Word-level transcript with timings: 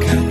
가까 0.00 0.21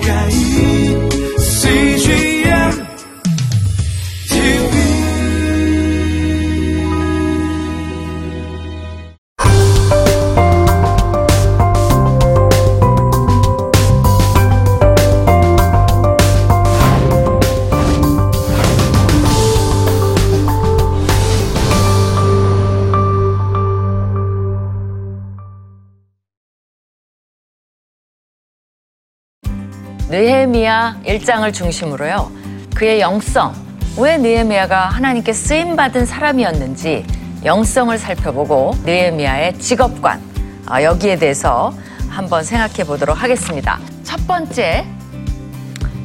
느헤미야 30.21 30.97
1장을 31.03 31.51
중심으로요. 31.51 32.31
그의 32.75 33.01
영성, 33.01 33.55
왜 33.97 34.19
느헤미야가 34.19 34.89
하나님께 34.89 35.33
쓰임 35.33 35.75
받은 35.75 36.05
사람이었는지 36.05 37.07
영성을 37.43 37.97
살펴보고 37.97 38.75
느헤미야의 38.85 39.57
직업관 39.57 40.21
아, 40.67 40.83
여기에 40.83 41.15
대해서 41.15 41.73
한번 42.07 42.43
생각해 42.43 42.83
보도록 42.83 43.23
하겠습니다. 43.23 43.79
첫 44.03 44.27
번째 44.27 44.85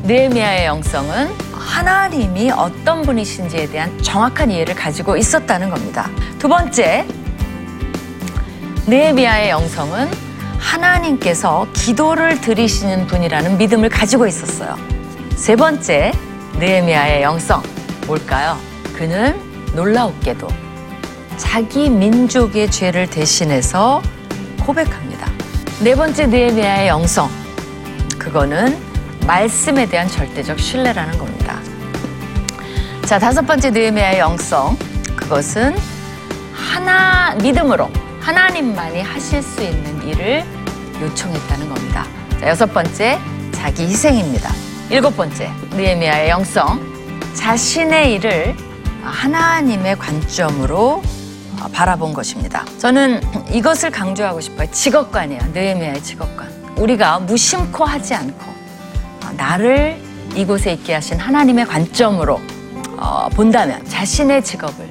느헤미야의 0.04 0.64
영성은 0.64 1.28
하나님이 1.52 2.52
어떤 2.52 3.02
분이신지에 3.02 3.66
대한 3.66 4.02
정확한 4.02 4.50
이해를 4.50 4.74
가지고 4.74 5.18
있었다는 5.18 5.68
겁니다. 5.68 6.08
두 6.38 6.48
번째 6.48 7.04
느헤미야의 8.86 9.50
영성은 9.50 10.25
하나님께서 10.58 11.66
기도를 11.72 12.40
들으시는 12.40 13.06
분이라는 13.06 13.58
믿음을 13.58 13.88
가지고 13.88 14.26
있었어요. 14.26 14.76
세 15.34 15.56
번째, 15.56 16.12
느헤미야의 16.58 17.22
영성 17.22 17.62
뭘까요? 18.06 18.58
그는 18.94 19.38
놀라웠게도 19.74 20.48
자기 21.36 21.90
민족의 21.90 22.70
죄를 22.70 23.08
대신해서 23.08 24.02
고백합니다. 24.64 25.30
네 25.80 25.94
번째 25.94 26.26
느헤미야의 26.26 26.88
영성 26.88 27.28
그거는 28.18 28.76
말씀에 29.26 29.86
대한 29.86 30.08
절대적 30.08 30.58
신뢰라는 30.58 31.18
겁니다. 31.18 31.60
자, 33.04 33.18
다섯 33.18 33.42
번째 33.42 33.70
느헤미야의 33.70 34.18
영성 34.18 34.76
그것은 35.14 35.76
하나 36.52 37.34
믿음으로 37.34 37.90
하나님만이 38.20 39.02
하실 39.02 39.42
수 39.42 39.62
있는 39.62 39.95
일을 40.08 40.44
요청했다는 41.00 41.68
겁니다. 41.68 42.06
자, 42.40 42.48
여섯 42.48 42.66
번째 42.72 43.18
자기 43.52 43.84
희생입니다. 43.84 44.50
일곱 44.90 45.16
번째 45.16 45.50
느헤미야의 45.70 46.30
영성 46.30 46.80
자신의 47.34 48.14
일을 48.14 48.54
하나님의 49.02 49.98
관점으로 49.98 51.02
바라본 51.72 52.14
것입니다. 52.14 52.64
저는 52.78 53.20
이것을 53.50 53.90
강조하고 53.90 54.40
싶어요. 54.40 54.70
직업관이에요. 54.70 55.42
느헤미야의 55.52 56.02
직업관. 56.02 56.74
우리가 56.76 57.20
무심코 57.20 57.84
하지 57.84 58.14
않고 58.14 58.44
나를 59.36 60.00
이곳에 60.34 60.72
있게 60.74 60.94
하신 60.94 61.18
하나님의 61.18 61.66
관점으로 61.66 62.40
어, 62.98 63.28
본다면 63.30 63.84
자신의 63.86 64.44
직업을 64.44 64.88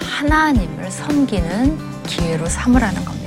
하나님을 0.00 0.90
섬기는 0.90 1.78
기회로 2.06 2.46
삼으라는 2.46 3.04
겁니다. 3.04 3.19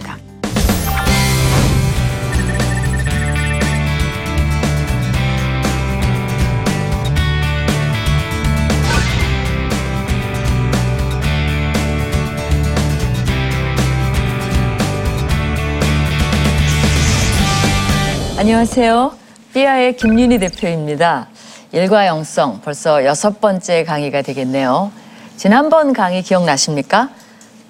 안녕하세요. 18.53 19.14
삐아의 19.56 19.97
김윤희 19.97 20.38
대표입니다. 20.38 21.28
일과 21.72 22.06
영성 22.06 22.62
벌써 22.62 23.03
여섯 23.03 23.41
번째 23.41 23.84
강의가 23.84 24.22
되겠네요. 24.22 24.91
지난번 25.38 25.91
강의 25.91 26.22
기억나십니까? 26.22 27.09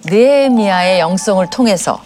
느헤미야의 0.03 0.99
영성을 0.99 1.49
통해서 1.49 2.01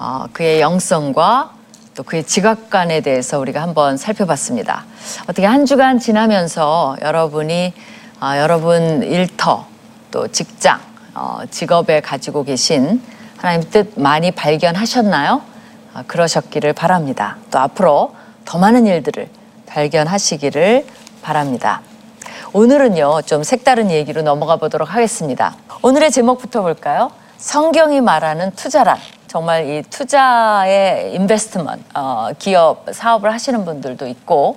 어, 0.00 0.24
그의 0.32 0.60
영성과 0.60 1.52
또 1.94 2.02
그의 2.02 2.24
지각관에 2.24 3.00
대해서 3.00 3.38
우리가 3.38 3.62
한번 3.62 3.96
살펴봤습니다. 3.96 4.86
어떻게 5.28 5.46
한 5.46 5.64
주간 5.64 6.00
지나면서 6.00 6.96
여러분이 7.02 7.74
어, 8.20 8.32
여러분 8.38 9.04
일터 9.04 9.68
또 10.10 10.26
직장 10.26 10.80
어, 11.14 11.42
직업에 11.48 12.00
가지고 12.00 12.42
계신 12.42 13.00
하나님 13.36 13.70
뜻 13.70 13.92
많이 13.94 14.32
발견하셨나요? 14.32 15.55
어, 15.96 16.02
그러셨기를 16.06 16.74
바랍니다. 16.74 17.38
또 17.50 17.58
앞으로 17.58 18.14
더 18.44 18.58
많은 18.58 18.86
일들을 18.86 19.28
발견하시기를 19.66 20.86
바랍니다. 21.22 21.80
오늘은요, 22.52 23.22
좀 23.22 23.42
색다른 23.42 23.90
얘기로 23.90 24.22
넘어가 24.22 24.56
보도록 24.56 24.94
하겠습니다. 24.94 25.56
오늘의 25.82 26.10
제목부터 26.10 26.62
볼까요? 26.62 27.10
성경이 27.38 28.00
말하는 28.00 28.50
투자란. 28.52 28.98
정말 29.26 29.66
이 29.66 29.82
투자의 29.82 31.14
인베스트먼, 31.14 31.82
어, 31.94 32.28
기업, 32.38 32.86
사업을 32.90 33.32
하시는 33.32 33.64
분들도 33.64 34.06
있고, 34.06 34.56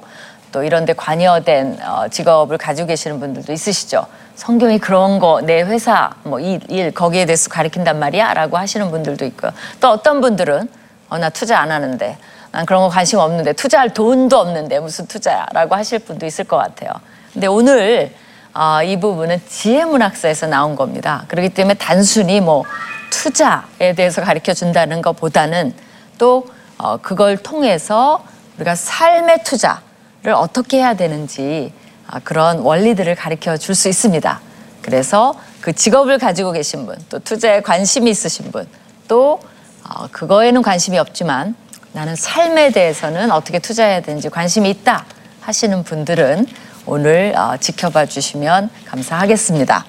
또 0.51 0.63
이런 0.63 0.85
데 0.85 0.93
관여된 0.93 1.79
어, 1.83 2.07
직업을 2.09 2.57
가지고 2.57 2.87
계시는 2.87 3.19
분들도 3.19 3.51
있으시죠. 3.53 4.05
성경이 4.35 4.79
그런 4.79 5.19
거, 5.19 5.41
내 5.41 5.61
회사, 5.61 6.11
뭐, 6.23 6.39
이 6.39 6.59
일, 6.69 6.91
거기에 6.91 7.25
대해서 7.25 7.49
가리킨단 7.49 7.99
말이야? 7.99 8.33
라고 8.33 8.57
하시는 8.57 8.89
분들도 8.91 9.25
있고요. 9.25 9.51
또 9.81 9.89
어떤 9.89 10.21
분들은, 10.21 10.69
어, 11.09 11.17
나 11.17 11.29
투자 11.29 11.59
안 11.59 11.71
하는데, 11.71 12.17
난 12.51 12.65
그런 12.65 12.81
거 12.81 12.89
관심 12.89 13.19
없는데, 13.19 13.53
투자할 13.53 13.93
돈도 13.93 14.37
없는데, 14.37 14.79
무슨 14.79 15.05
투자야? 15.07 15.45
라고 15.53 15.75
하실 15.75 15.99
분도 15.99 16.25
있을 16.25 16.45
것 16.45 16.57
같아요. 16.57 16.91
근데 17.33 17.47
오늘 17.47 18.13
어, 18.53 18.81
이 18.83 18.99
부분은 18.99 19.41
지혜문학사에서 19.47 20.47
나온 20.47 20.75
겁니다. 20.75 21.25
그렇기 21.27 21.49
때문에 21.49 21.75
단순히 21.75 22.41
뭐 22.41 22.65
투자에 23.11 23.93
대해서 23.95 24.23
가르쳐 24.23 24.53
준다는 24.53 25.01
것보다는 25.01 25.73
또 26.17 26.47
어, 26.77 26.97
그걸 26.97 27.37
통해서 27.37 28.23
우리가 28.57 28.75
삶의 28.75 29.43
투자를 29.43 30.33
어떻게 30.33 30.77
해야 30.77 30.95
되는지 30.95 31.71
아, 32.07 32.19
그런 32.23 32.59
원리들을 32.59 33.13
가르쳐 33.15 33.55
줄 33.55 33.75
수 33.75 33.87
있습니다. 33.87 34.41
그래서 34.81 35.35
그 35.61 35.73
직업을 35.73 36.17
가지고 36.17 36.51
계신 36.51 36.85
분, 36.85 36.97
또 37.09 37.19
투자에 37.19 37.61
관심이 37.61 38.09
있으신 38.09 38.51
분, 38.51 38.67
또 39.07 39.39
어, 39.89 40.07
그거에는 40.11 40.61
관심이 40.61 40.99
없지만 40.99 41.55
나는 41.93 42.15
삶에 42.15 42.71
대해서는 42.71 43.31
어떻게 43.31 43.57
투자해야 43.57 44.01
되는지 44.01 44.29
관심이 44.29 44.69
있다 44.69 45.05
하시는 45.41 45.83
분들은 45.83 46.45
오늘 46.85 47.33
어, 47.35 47.57
지켜봐 47.57 48.05
주시면 48.05 48.69
감사하겠습니다. 48.85 49.85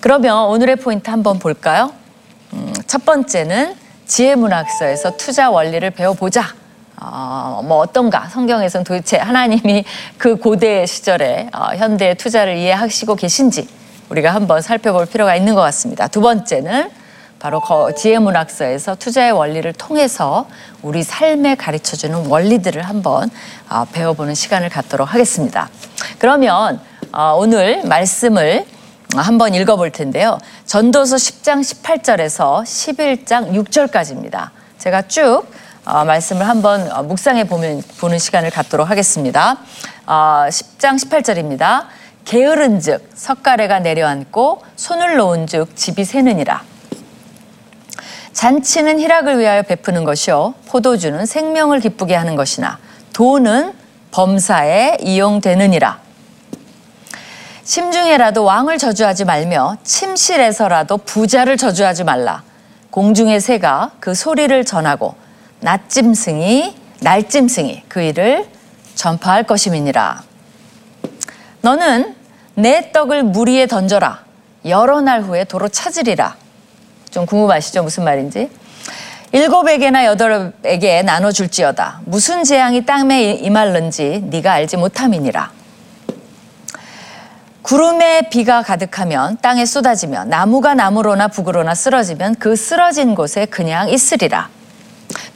그러면 0.00 0.46
오늘의 0.46 0.76
포인트 0.76 1.10
한번 1.10 1.38
볼까요? 1.38 1.92
음, 2.54 2.72
첫 2.86 3.04
번째는 3.04 3.76
지혜문학서에서 4.06 5.16
투자 5.16 5.50
원리를 5.50 5.88
배워보자. 5.90 6.54
어, 7.00 7.62
뭐 7.64 7.78
어떤가? 7.78 8.28
성경에서는 8.28 8.84
도대체 8.84 9.16
하나님이 9.16 9.84
그 10.18 10.36
고대 10.36 10.84
시절에 10.86 11.48
어, 11.54 11.74
현대의 11.76 12.16
투자를 12.16 12.56
이해하시고 12.56 13.14
계신지 13.14 13.68
우리가 14.08 14.34
한번 14.34 14.60
살펴볼 14.60 15.06
필요가 15.06 15.36
있는 15.36 15.54
것 15.54 15.60
같습니다. 15.60 16.08
두 16.08 16.20
번째는 16.20 16.90
바로 17.40 17.62
지혜문학서에서 17.96 18.96
투자의 18.96 19.32
원리를 19.32 19.72
통해서 19.72 20.46
우리 20.82 21.02
삶에 21.02 21.54
가르쳐주는 21.54 22.26
원리들을 22.26 22.82
한번 22.82 23.30
어, 23.68 23.86
배워보는 23.90 24.34
시간을 24.34 24.68
갖도록 24.68 25.12
하겠습니다. 25.12 25.70
그러면 26.18 26.80
어, 27.12 27.34
오늘 27.38 27.82
말씀을 27.84 28.66
한번 29.16 29.54
읽어볼 29.54 29.90
텐데요. 29.90 30.38
전도서 30.66 31.16
10장 31.16 31.60
18절에서 31.60 32.62
11장 32.62 33.52
6절까지입니다. 33.54 34.50
제가 34.78 35.02
쭉 35.08 35.44
어, 35.86 36.04
말씀을 36.04 36.46
한번 36.46 36.92
어, 36.92 37.02
묵상해 37.02 37.44
보면, 37.44 37.82
보는 37.98 38.18
시간을 38.18 38.50
갖도록 38.50 38.90
하겠습니다. 38.90 39.56
어, 40.06 40.44
10장 40.48 41.02
18절입니다. 41.02 41.86
게으른 42.26 42.80
즉 42.80 43.08
석가래가 43.14 43.78
내려앉고 43.78 44.62
손을 44.76 45.16
놓은 45.16 45.46
즉 45.46 45.74
집이 45.74 46.04
새느니라. 46.04 46.69
잔치는 48.32 49.00
희락을 49.00 49.38
위하여 49.38 49.62
베푸는 49.62 50.04
것이요 50.04 50.54
포도주는 50.66 51.24
생명을 51.26 51.80
기쁘게 51.80 52.14
하는 52.14 52.36
것이나 52.36 52.78
돈은 53.12 53.74
범사에 54.10 54.98
이용되느니라. 55.00 56.00
심중에라도 57.64 58.44
왕을 58.44 58.78
저주하지 58.78 59.24
말며 59.24 59.76
침실에서라도 59.84 60.96
부자를 60.98 61.56
저주하지 61.56 62.04
말라. 62.04 62.42
공중의 62.90 63.40
새가 63.40 63.92
그 64.00 64.14
소리를 64.14 64.64
전하고 64.64 65.14
낮짐승이 65.60 66.74
날짐승이 67.00 67.84
그 67.88 68.00
일을 68.02 68.46
전파할 68.94 69.44
것임이니라. 69.44 70.22
너는 71.62 72.16
내 72.54 72.90
떡을 72.92 73.22
물 73.22 73.48
위에 73.48 73.66
던져라. 73.66 74.24
여러 74.64 75.00
날 75.00 75.22
후에 75.22 75.44
도로 75.44 75.68
찾으리라. 75.68 76.36
좀 77.10 77.26
궁금하시죠? 77.26 77.82
무슨 77.82 78.04
말인지? 78.04 78.50
일곱에게나 79.32 80.06
여덟에게 80.06 81.02
나눠줄지어다. 81.02 82.00
무슨 82.04 82.42
재앙이 82.42 82.84
땅에 82.84 83.32
임할는지 83.32 84.24
네가 84.26 84.52
알지 84.52 84.76
못함이니라. 84.76 85.52
구름에 87.62 88.28
비가 88.30 88.62
가득하면 88.62 89.38
땅에 89.40 89.64
쏟아지며 89.64 90.24
나무가 90.24 90.74
나무로나 90.74 91.28
북으로나 91.28 91.74
쓰러지면 91.74 92.36
그 92.36 92.56
쓰러진 92.56 93.14
곳에 93.14 93.46
그냥 93.46 93.88
있으리라. 93.88 94.48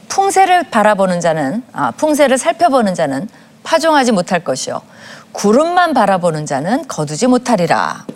풍세를 0.09 0.71
바라보는 0.71 1.21
자는 1.21 1.63
아, 1.73 1.91
풍세를 1.93 2.39
살펴보는 2.39 2.95
자는 2.95 3.29
파종하지 3.63 4.13
못할 4.13 4.41
것이요 4.41 4.81
구름만 5.33 5.95
바라보는 5.95 6.47
자는 6.47 6.87
거두지 6.89 7.27
못하리라. 7.27 8.07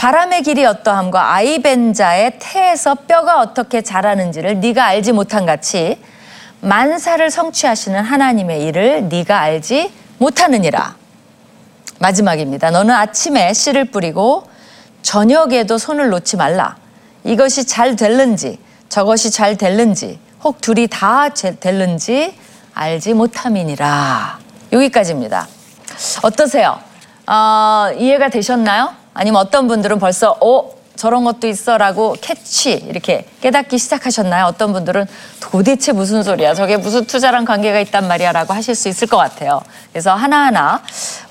바람의 0.00 0.44
길이 0.44 0.64
어떠함과 0.64 1.34
아이벤자의 1.34 2.38
태에서 2.38 2.94
뼈가 2.94 3.38
어떻게 3.40 3.82
자라는지를 3.82 4.58
네가 4.60 4.82
알지 4.86 5.12
못한 5.12 5.44
같이 5.44 6.00
만사를 6.62 7.30
성취하시는 7.30 8.02
하나님의 8.02 8.62
일을 8.64 9.10
네가 9.10 9.38
알지 9.38 9.92
못하느니라. 10.16 10.96
마지막입니다. 11.98 12.70
너는 12.70 12.94
아침에 12.94 13.52
씨를 13.52 13.90
뿌리고 13.90 14.48
저녁에도 15.02 15.76
손을 15.76 16.08
놓지 16.08 16.38
말라. 16.38 16.78
이것이 17.24 17.66
잘 17.66 17.94
될는지 17.94 18.58
저것이 18.88 19.30
잘 19.30 19.58
될는지 19.58 20.18
혹 20.42 20.62
둘이 20.62 20.86
다 20.86 21.28
제- 21.28 21.58
될는지 21.60 22.34
알지 22.72 23.12
못함이니라. 23.12 24.38
여기까지입니다. 24.72 25.46
어떠세요? 26.22 26.78
어, 27.26 27.90
이해가 27.98 28.30
되셨나요? 28.30 28.99
아니면 29.14 29.40
어떤 29.40 29.68
분들은 29.68 29.98
벌써 29.98 30.36
어 30.40 30.80
저런 30.96 31.24
것도 31.24 31.46
있어라고 31.46 32.14
캐치 32.20 32.72
이렇게 32.72 33.24
깨닫기 33.40 33.78
시작하셨나요? 33.78 34.44
어떤 34.44 34.74
분들은 34.74 35.06
도대체 35.40 35.92
무슨 35.92 36.22
소리야? 36.22 36.52
저게 36.52 36.76
무슨 36.76 37.06
투자랑 37.06 37.46
관계가 37.46 37.80
있단 37.80 38.06
말이야라고 38.06 38.52
하실 38.52 38.74
수 38.74 38.88
있을 38.88 39.08
것 39.08 39.16
같아요. 39.16 39.62
그래서 39.92 40.14
하나하나 40.14 40.82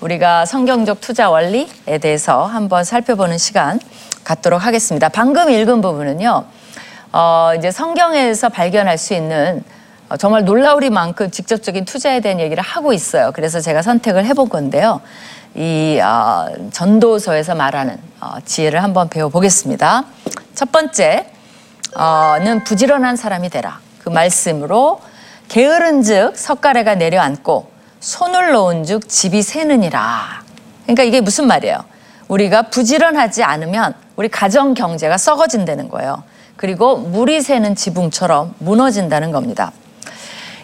우리가 0.02 0.48
성경적 0.48 1.02
투자 1.02 1.30
원리에 1.30 2.00
대해서 2.02 2.46
한번 2.46 2.84
살펴보는 2.84 3.38
시간 3.38 3.80
갖도록 4.24 4.66
하겠습니다. 4.66 5.08
방금 5.10 5.52
읽은 5.52 5.82
부분은요. 5.82 6.46
어, 7.12 7.52
이제 7.58 7.70
성경에서 7.70 8.50
발견할 8.50 8.98
수 8.98 9.14
있는 9.14 9.64
어, 10.10 10.18
정말 10.18 10.46
놀라우리만큼 10.46 11.30
직접적인 11.30 11.86
투자에 11.86 12.22
대한 12.22 12.40
얘기를 12.40 12.64
하고 12.64 12.92
있어요. 12.92 13.32
그래서 13.34 13.62
제가 13.62 13.84
선택을 13.84 14.26
해본 14.26 14.50
건데요. 14.50 15.02
이 15.56 16.00
어, 16.00 16.48
전도서에서 16.72 17.56
말하는 17.56 17.98
어, 18.22 18.36
지혜를 18.46 18.84
한번 18.84 19.10
배워보겠습니다. 19.10 20.06
첫 20.56 20.72
번째는 20.72 21.26
부지런한 22.66 23.16
사람이 23.16 23.50
되라. 23.50 23.80
그 24.00 24.10
말씀으로 24.10 25.02
게으른즉 25.48 26.38
석가래가 26.38 26.96
내려앉고 26.96 27.70
손을 28.00 28.52
놓은즉 28.52 29.10
집이 29.10 29.42
새느니라. 29.42 30.44
그러니까 30.84 31.04
이게 31.04 31.22
무슨 31.22 31.48
말이에요? 31.48 31.84
우리가 32.28 32.64
부지런하지 32.64 33.44
않으면 33.44 33.94
우리 34.16 34.30
가정 34.30 34.74
경제가 34.74 35.18
썩어진다는 35.18 35.90
거예요. 35.90 36.24
그리고 36.56 36.98
물이 36.98 37.42
새는 37.42 37.76
지붕처럼 37.76 38.54
무너진다는 38.60 39.32
겁니다. 39.32 39.72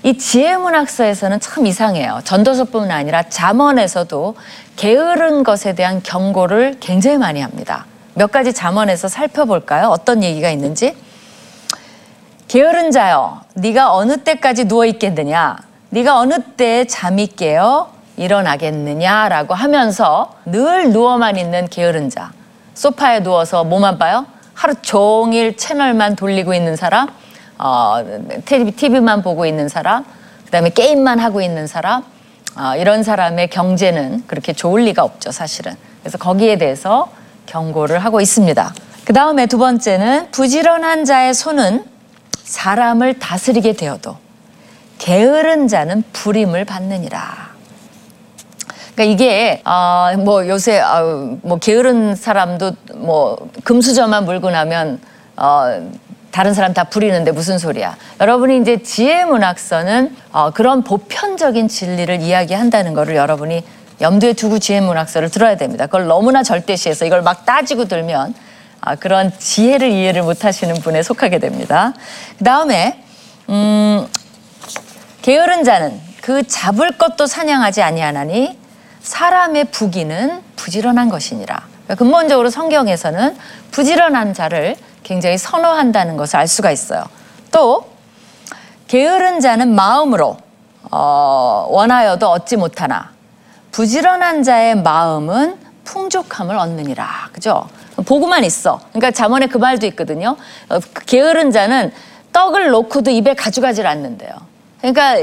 이 0.05 0.19
지혜문학서에서는 0.19 1.39
참 1.39 1.65
이상해요. 1.65 2.21
전도서뿐만 2.25 2.91
아니라 2.91 3.23
잠언에서도 3.23 4.35
게으른 4.75 5.43
것에 5.43 5.73
대한 5.73 6.03
경고를 6.03 6.75
굉장히 6.79 7.17
많이 7.17 7.41
합니다. 7.41 7.87
몇 8.13 8.31
가지 8.31 8.53
잠언에서 8.53 9.07
살펴볼까요? 9.07 9.87
어떤 9.87 10.21
얘기가 10.21 10.51
있는지? 10.51 10.95
게으른 12.47 12.91
자여, 12.91 13.41
네가 13.55 13.95
어느 13.95 14.17
때까지 14.17 14.65
누워 14.65 14.85
있겠느냐? 14.85 15.57
네가 15.89 16.19
어느 16.19 16.35
때에 16.55 16.85
잠이 16.85 17.25
깨어 17.25 17.89
일어나겠느냐라고 18.15 19.55
하면서 19.55 20.35
늘 20.45 20.91
누워만 20.91 21.35
있는 21.35 21.67
게으른 21.67 22.11
자. 22.11 22.31
소파에 22.75 23.23
누워서 23.23 23.63
뭐만 23.63 23.97
봐요? 23.97 24.27
하루 24.53 24.75
종일 24.83 25.57
채널만 25.57 26.15
돌리고 26.15 26.53
있는 26.53 26.75
사람, 26.75 27.07
어, 27.57 28.03
TV, 28.45 28.71
TV만 28.71 29.21
보고 29.21 29.45
있는 29.45 29.69
사람, 29.69 30.05
그다음에 30.45 30.69
게임만 30.69 31.19
하고 31.19 31.41
있는 31.41 31.67
사람, 31.67 32.03
어, 32.57 32.75
이런 32.77 33.03
사람의 33.03 33.49
경제는 33.49 34.23
그렇게 34.27 34.53
좋을 34.53 34.83
리가 34.85 35.03
없죠, 35.03 35.31
사실은. 35.31 35.73
그래서 36.01 36.17
거기에 36.17 36.57
대해서 36.57 37.11
경고를 37.45 37.99
하고 37.99 38.21
있습니다. 38.21 38.73
그 39.05 39.13
다음에 39.13 39.45
두 39.45 39.57
번째는 39.57 40.31
부지런한 40.31 41.05
자의 41.05 41.33
손은 41.33 41.85
사람을 42.43 43.19
다스리게 43.19 43.73
되어도 43.73 44.17
게으른 44.97 45.67
자는 45.67 46.03
불임을 46.13 46.65
받느니라. 46.65 47.55
그러니까 48.95 49.13
이게 49.13 49.61
어, 49.65 50.11
뭐 50.17 50.47
요새 50.47 50.79
어, 50.79 51.37
뭐 51.41 51.57
게으른 51.57 52.15
사람도 52.15 52.71
뭐 52.95 53.49
금수저만 53.63 54.25
물고 54.25 54.49
나면 54.49 55.01
어, 55.35 55.91
다른 56.35 56.53
사람 56.53 56.73
다 56.73 56.83
부리는데 56.83 57.31
무슨 57.31 57.57
소리야? 57.57 57.95
여러분이 58.19 58.57
이제 58.57 58.83
지혜 58.83 59.23
문학서는 59.23 60.13
어, 60.33 60.51
그런 60.51 60.83
보편적인 60.83 61.69
진리를 61.69 62.19
이야기한다는 62.19 62.93
것을 62.93 63.15
여러분이 63.15 63.63
염두에 64.01 64.33
두고 64.33 64.59
지혜 64.59 64.81
문학서를 64.81 65.31
들어야 65.31 65.55
됩니다. 65.55 65.85
그걸 65.85 66.07
너무나 66.07 66.43
절대시해서 66.43 67.05
이걸 67.05 67.21
막 67.21 67.45
따지고 67.45 67.85
들면 67.85 68.33
아, 68.81 68.95
그런 68.95 69.31
지혜를 69.39 69.89
이해를 69.89 70.23
못 70.23 70.43
하시는 70.43 70.75
분에 70.75 71.03
속하게 71.03 71.39
됩니다. 71.39 71.93
그 72.37 72.43
다음에 72.43 73.01
음, 73.47 74.05
게으른 75.21 75.63
자는 75.63 75.97
그 76.19 76.45
잡을 76.45 76.97
것도 76.97 77.27
사냥하지 77.27 77.81
아니하나니 77.81 78.59
사람의 78.99 79.71
부기는 79.71 80.41
부지런한 80.57 81.07
것이니라. 81.07 81.74
그러니까 81.85 81.95
근본적으로 81.95 82.49
성경에서는 82.49 83.37
부지런한 83.71 84.33
자를 84.33 84.75
굉장히 85.03 85.37
선호한다는 85.37 86.17
것을 86.17 86.37
알 86.37 86.47
수가 86.47 86.71
있어요. 86.71 87.03
또 87.51 87.85
게으른 88.87 89.39
자는 89.39 89.73
마음으로 89.75 90.37
어, 90.91 91.67
원하여도 91.69 92.29
얻지 92.29 92.57
못하나 92.57 93.11
부지런한 93.71 94.43
자의 94.43 94.75
마음은 94.75 95.57
풍족함을 95.83 96.57
얻느니라. 96.57 97.29
그죠? 97.31 97.67
보고만 98.05 98.43
있어. 98.43 98.79
그러니까 98.89 99.11
잠언에 99.11 99.47
그 99.47 99.57
말도 99.57 99.85
있거든요. 99.87 100.37
어, 100.69 100.79
게으른 101.05 101.51
자는 101.51 101.93
떡을 102.33 102.69
놓고도 102.69 103.11
입에 103.11 103.33
가져가질 103.33 103.85
않는데요. 103.87 104.31
그러니까 104.93 105.15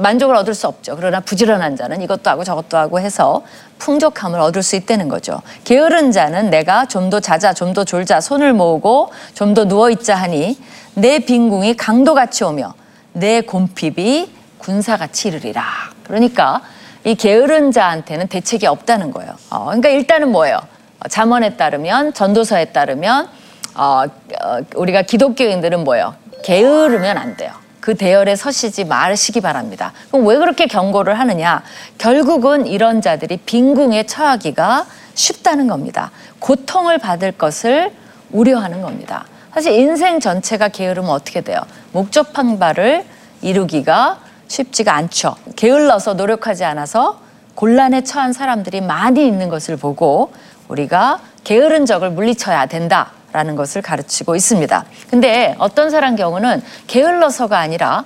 만족을 0.00 0.34
얻을 0.34 0.54
수 0.54 0.66
없죠. 0.66 0.96
그러나 0.96 1.20
부지런한 1.20 1.76
자는 1.76 2.00
이것도 2.00 2.30
하고 2.30 2.42
저것도 2.42 2.78
하고 2.78 3.00
해서 3.00 3.42
풍족함을 3.78 4.40
얻을 4.40 4.62
수 4.62 4.76
있다는 4.76 5.08
거죠. 5.08 5.42
게으른 5.64 6.10
자는 6.10 6.48
내가 6.48 6.86
좀 6.86 7.10
더 7.10 7.20
자자, 7.20 7.52
좀 7.52 7.74
더 7.74 7.84
졸자, 7.84 8.20
손을 8.22 8.54
모으고 8.54 9.10
좀 9.34 9.52
더 9.54 9.66
누워 9.66 9.90
있자 9.90 10.14
하니 10.14 10.58
내 10.94 11.18
빈궁이 11.18 11.76
강도같이 11.76 12.44
오며 12.44 12.72
내 13.12 13.42
곰핍이 13.42 14.30
군사같이 14.58 15.28
이르리라. 15.28 15.64
그러니까 16.04 16.62
이 17.04 17.14
게으른 17.14 17.72
자한테는 17.72 18.28
대책이 18.28 18.66
없다는 18.66 19.10
거예요. 19.10 19.32
어, 19.50 19.64
그러니까 19.66 19.88
일단은 19.90 20.30
뭐예요? 20.32 20.56
어, 21.04 21.08
잠언에 21.08 21.56
따르면 21.56 22.14
전도서에 22.14 22.66
따르면 22.66 23.28
어, 23.74 24.04
어, 24.44 24.58
우리가 24.76 25.02
기독교인들은 25.02 25.84
뭐예요? 25.84 26.14
게으르면 26.44 27.18
안 27.18 27.36
돼요. 27.36 27.52
그 27.80 27.94
대열에 27.94 28.36
서시지 28.36 28.84
마시기 28.84 29.40
바랍니다. 29.40 29.92
그럼 30.10 30.26
왜 30.26 30.36
그렇게 30.36 30.66
경고를 30.66 31.18
하느냐? 31.18 31.62
결국은 31.98 32.66
이런 32.66 33.00
자들이 33.00 33.38
빈궁에 33.38 34.04
처하기가 34.04 34.86
쉽다는 35.14 35.66
겁니다. 35.66 36.10
고통을 36.38 36.98
받을 36.98 37.32
것을 37.32 37.90
우려하는 38.30 38.82
겁니다. 38.82 39.24
사실 39.52 39.72
인생 39.72 40.20
전체가 40.20 40.68
게으르면 40.68 41.10
어떻게 41.10 41.40
돼요? 41.40 41.60
목적한 41.92 42.58
바를 42.58 43.04
이루기가 43.42 44.18
쉽지가 44.48 44.94
않죠. 44.94 45.36
게을러서 45.56 46.14
노력하지 46.14 46.64
않아서 46.64 47.20
곤란에 47.54 48.02
처한 48.02 48.32
사람들이 48.32 48.80
많이 48.80 49.26
있는 49.26 49.48
것을 49.48 49.76
보고 49.76 50.32
우리가 50.68 51.20
게으른 51.44 51.86
적을 51.86 52.10
물리쳐야 52.10 52.66
된다 52.66 53.10
라는 53.32 53.56
것을 53.56 53.82
가르치고 53.82 54.36
있습니다. 54.36 54.84
근데 55.08 55.54
어떤 55.58 55.90
사람 55.90 56.16
경우는 56.16 56.62
게을러서가 56.86 57.58
아니라 57.58 58.04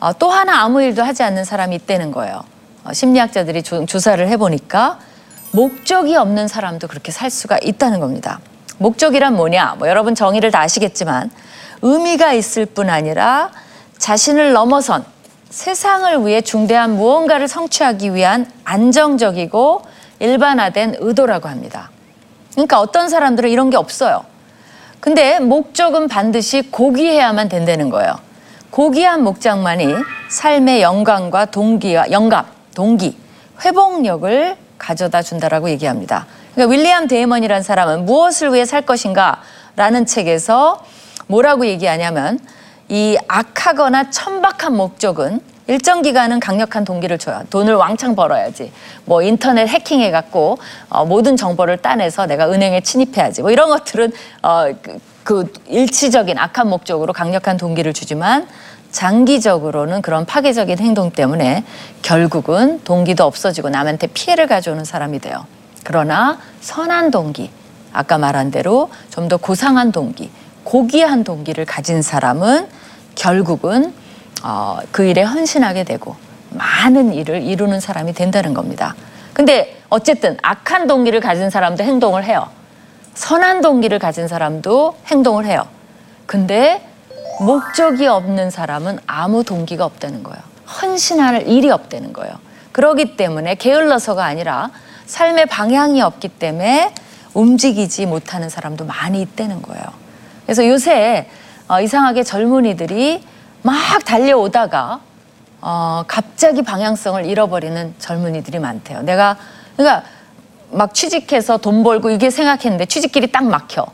어, 0.00 0.12
또 0.18 0.30
하나 0.30 0.62
아무 0.62 0.82
일도 0.82 1.02
하지 1.02 1.22
않는 1.22 1.44
사람이 1.44 1.74
있다는 1.76 2.10
거예요. 2.10 2.42
어, 2.84 2.92
심리학자들이 2.92 3.62
조, 3.62 3.86
조사를 3.86 4.26
해보니까 4.28 4.98
목적이 5.52 6.16
없는 6.16 6.48
사람도 6.48 6.88
그렇게 6.88 7.12
살 7.12 7.30
수가 7.30 7.58
있다는 7.62 8.00
겁니다. 8.00 8.40
목적이란 8.78 9.34
뭐냐? 9.34 9.76
뭐 9.78 9.88
여러분 9.88 10.14
정의를 10.14 10.50
다 10.50 10.60
아시겠지만 10.60 11.30
의미가 11.82 12.32
있을 12.32 12.66
뿐 12.66 12.90
아니라 12.90 13.50
자신을 13.98 14.52
넘어선 14.52 15.04
세상을 15.48 16.26
위해 16.26 16.42
중대한 16.42 16.96
무언가를 16.96 17.48
성취하기 17.48 18.14
위한 18.14 18.50
안정적이고 18.64 19.82
일반화된 20.18 20.96
의도라고 20.98 21.48
합니다. 21.48 21.90
그러니까 22.52 22.80
어떤 22.80 23.08
사람들은 23.08 23.48
이런 23.48 23.70
게 23.70 23.76
없어요. 23.76 24.24
근데 25.06 25.38
목적은 25.38 26.08
반드시 26.08 26.62
고귀해야만 26.62 27.48
된다는 27.48 27.90
거예요. 27.90 28.18
고귀한 28.70 29.22
목적만이 29.22 29.94
삶의 30.28 30.82
영광과 30.82 31.44
동기와 31.44 32.10
영감, 32.10 32.44
동기, 32.74 33.16
회복력을 33.64 34.56
가져다 34.78 35.22
준다라고 35.22 35.70
얘기합니다. 35.70 36.26
그러니까 36.56 36.72
윌리엄 36.74 37.06
데이먼이라는 37.06 37.62
사람은 37.62 38.04
무엇을 38.04 38.52
위해 38.52 38.64
살 38.64 38.82
것인가 38.82 39.42
라는 39.76 40.06
책에서 40.06 40.84
뭐라고 41.28 41.66
얘기하냐면 41.66 42.40
이 42.88 43.16
악하거나 43.28 44.10
천박한 44.10 44.76
목적은 44.76 45.40
일정 45.68 46.02
기간은 46.02 46.38
강력한 46.40 46.84
동기를 46.84 47.18
줘요. 47.18 47.42
돈을 47.50 47.74
왕창 47.74 48.14
벌어야지. 48.14 48.72
뭐 49.04 49.22
인터넷 49.22 49.66
해킹해 49.66 50.10
갖고 50.10 50.58
어, 50.88 51.04
모든 51.04 51.36
정보를 51.36 51.78
따내서 51.78 52.26
내가 52.26 52.48
은행에 52.50 52.80
침입해야지. 52.82 53.42
뭐 53.42 53.50
이런 53.50 53.68
것들은 53.68 54.12
어, 54.42 54.66
그, 54.80 54.98
그 55.24 55.52
일시적인 55.66 56.38
악한 56.38 56.68
목적으로 56.68 57.12
강력한 57.12 57.56
동기를 57.56 57.92
주지만 57.92 58.46
장기적으로는 58.92 60.00
그런 60.02 60.24
파괴적인 60.24 60.78
행동 60.78 61.10
때문에 61.10 61.64
결국은 62.02 62.80
동기도 62.84 63.24
없어지고 63.24 63.68
남한테 63.68 64.06
피해를 64.06 64.46
가져오는 64.46 64.84
사람이 64.84 65.18
돼요. 65.18 65.46
그러나 65.82 66.38
선한 66.60 67.10
동기, 67.10 67.50
아까 67.92 68.18
말한 68.18 68.50
대로 68.50 68.88
좀 69.10 69.28
더 69.28 69.36
고상한 69.36 69.90
동기, 69.92 70.30
고귀한 70.64 71.24
동기를 71.24 71.64
가진 71.64 72.02
사람은 72.02 72.68
결국은 73.16 73.92
어, 74.42 74.78
그 74.92 75.04
일에 75.04 75.22
헌신하게 75.22 75.84
되고 75.84 76.16
많은 76.50 77.12
일을 77.14 77.42
이루는 77.42 77.80
사람이 77.80 78.12
된다는 78.12 78.54
겁니다. 78.54 78.94
근데 79.32 79.76
어쨌든 79.88 80.36
악한 80.42 80.86
동기를 80.86 81.20
가진 81.20 81.50
사람도 81.50 81.84
행동을 81.84 82.24
해요. 82.24 82.48
선한 83.14 83.60
동기를 83.60 83.98
가진 83.98 84.28
사람도 84.28 84.96
행동을 85.06 85.46
해요. 85.46 85.66
근데 86.26 86.86
목적이 87.40 88.06
없는 88.06 88.50
사람은 88.50 88.98
아무 89.06 89.44
동기가 89.44 89.84
없다는 89.84 90.22
거예요. 90.22 90.40
헌신할 90.80 91.48
일이 91.48 91.70
없다는 91.70 92.12
거예요. 92.12 92.34
그러기 92.72 93.16
때문에 93.16 93.54
게을러서가 93.54 94.24
아니라 94.24 94.70
삶의 95.06 95.46
방향이 95.46 96.02
없기 96.02 96.28
때문에 96.28 96.92
움직이지 97.34 98.06
못하는 98.06 98.48
사람도 98.48 98.84
많이 98.84 99.20
있다는 99.22 99.62
거예요. 99.62 99.84
그래서 100.44 100.66
요새 100.66 101.28
어, 101.68 101.80
이상하게 101.80 102.22
젊은이들이 102.22 103.22
막 103.62 104.04
달려오다가 104.04 105.00
어, 105.60 106.04
갑자기 106.06 106.62
방향성을 106.62 107.24
잃어버리는 107.26 107.94
젊은이들이 107.98 108.58
많대요. 108.58 109.02
내가 109.02 109.36
그러니까 109.76 110.08
막 110.70 110.94
취직해서 110.94 111.58
돈 111.58 111.82
벌고 111.82 112.10
이게 112.10 112.30
생각했는데 112.30 112.86
취직길이 112.86 113.32
딱 113.32 113.44
막혀. 113.44 113.86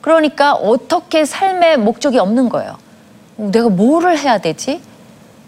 그러니까 0.00 0.54
어떻게 0.54 1.24
삶의 1.24 1.78
목적이 1.78 2.18
없는 2.18 2.48
거예요. 2.48 2.76
내가 3.36 3.68
뭐를 3.68 4.18
해야 4.18 4.38
되지? 4.38 4.80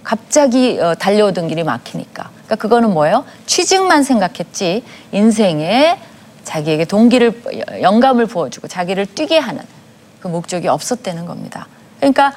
갑자기 0.02 0.78
어, 0.80 0.94
달려오던 0.94 1.48
길이 1.48 1.62
막히니까. 1.64 2.30
그러니까 2.30 2.56
그거는 2.56 2.92
뭐예요? 2.92 3.24
취직만 3.46 4.02
생각했지 4.02 4.82
인생에 5.12 5.98
자기에게 6.44 6.84
동기를 6.84 7.80
영감을 7.82 8.26
부어주고 8.26 8.68
자기를 8.68 9.06
뛰게 9.06 9.38
하는 9.38 9.62
그 10.20 10.28
목적이 10.28 10.68
없었다는 10.68 11.26
겁니다. 11.26 11.66
그러니까 11.98 12.32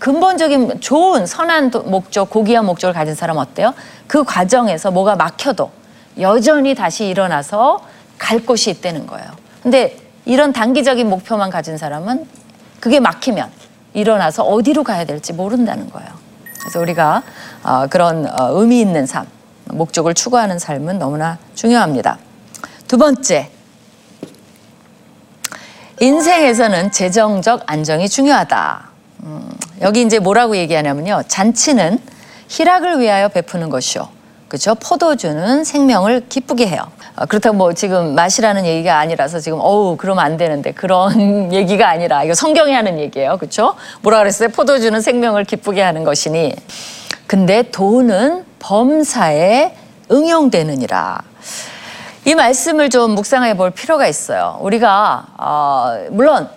근본적인 0.00 0.80
좋은 0.80 1.26
선한 1.26 1.70
도- 1.70 1.82
목적, 1.82 2.30
고귀한 2.30 2.64
목적을 2.66 2.94
가진 2.94 3.14
사람 3.14 3.36
어때요? 3.36 3.74
그 4.08 4.24
과정에서 4.24 4.90
뭐가 4.90 5.14
막혀도 5.14 5.70
여전히 6.18 6.74
다시 6.74 7.06
일어나서 7.06 7.80
갈 8.18 8.40
곳이 8.40 8.70
있다는 8.70 9.06
거예요. 9.06 9.28
근데 9.62 9.96
이런 10.24 10.52
단기적인 10.52 11.08
목표만 11.08 11.50
가진 11.50 11.76
사람은 11.76 12.26
그게 12.80 12.98
막히면 12.98 13.50
일어나서 13.92 14.42
어디로 14.44 14.84
가야 14.84 15.04
될지 15.04 15.32
모른다는 15.34 15.90
거예요. 15.90 16.08
그래서 16.60 16.80
우리가 16.80 17.22
어, 17.62 17.86
그런 17.88 18.26
어, 18.26 18.48
의미 18.58 18.80
있는 18.80 19.04
삶, 19.06 19.26
목적을 19.66 20.14
추구하는 20.14 20.58
삶은 20.58 20.98
너무나 20.98 21.36
중요합니다. 21.54 22.18
두 22.88 22.96
번째, 22.96 23.50
인생에서는 26.00 26.90
재정적 26.90 27.64
안정이 27.66 28.08
중요하다. 28.08 28.89
음, 29.22 29.50
여기 29.80 30.02
이제 30.02 30.18
뭐라고 30.18 30.56
얘기하냐면요. 30.56 31.22
잔치는 31.28 31.98
희락을 32.48 33.00
위하여 33.00 33.28
베푸는 33.28 33.70
것이요. 33.70 34.08
그렇죠? 34.48 34.74
포도주는 34.74 35.62
생명을 35.62 36.26
기쁘게 36.28 36.66
해요. 36.66 36.82
어, 37.14 37.26
그렇다고 37.26 37.56
뭐 37.56 37.72
지금 37.72 38.14
마시라는 38.14 38.66
얘기가 38.66 38.98
아니라서 38.98 39.38
지금 39.38 39.58
어우 39.60 39.96
그러면 39.96 40.24
안 40.24 40.36
되는데 40.36 40.72
그런 40.72 41.52
얘기가 41.54 41.88
아니라 41.88 42.24
이거 42.24 42.34
성경이 42.34 42.72
하는 42.72 42.98
얘기예요. 42.98 43.36
그렇죠? 43.38 43.74
뭐라 44.02 44.18
그랬어요? 44.18 44.48
포도주는 44.48 45.00
생명을 45.00 45.44
기쁘게 45.44 45.80
하는 45.82 46.02
것이니. 46.02 46.54
근데 47.26 47.62
돈은 47.62 48.44
범사에 48.58 49.74
응용되느니라. 50.10 51.22
이 52.24 52.34
말씀을 52.34 52.90
좀 52.90 53.12
묵상해 53.12 53.56
볼 53.56 53.70
필요가 53.70 54.06
있어요. 54.08 54.58
우리가 54.60 55.26
어, 55.38 56.06
물론 56.10 56.48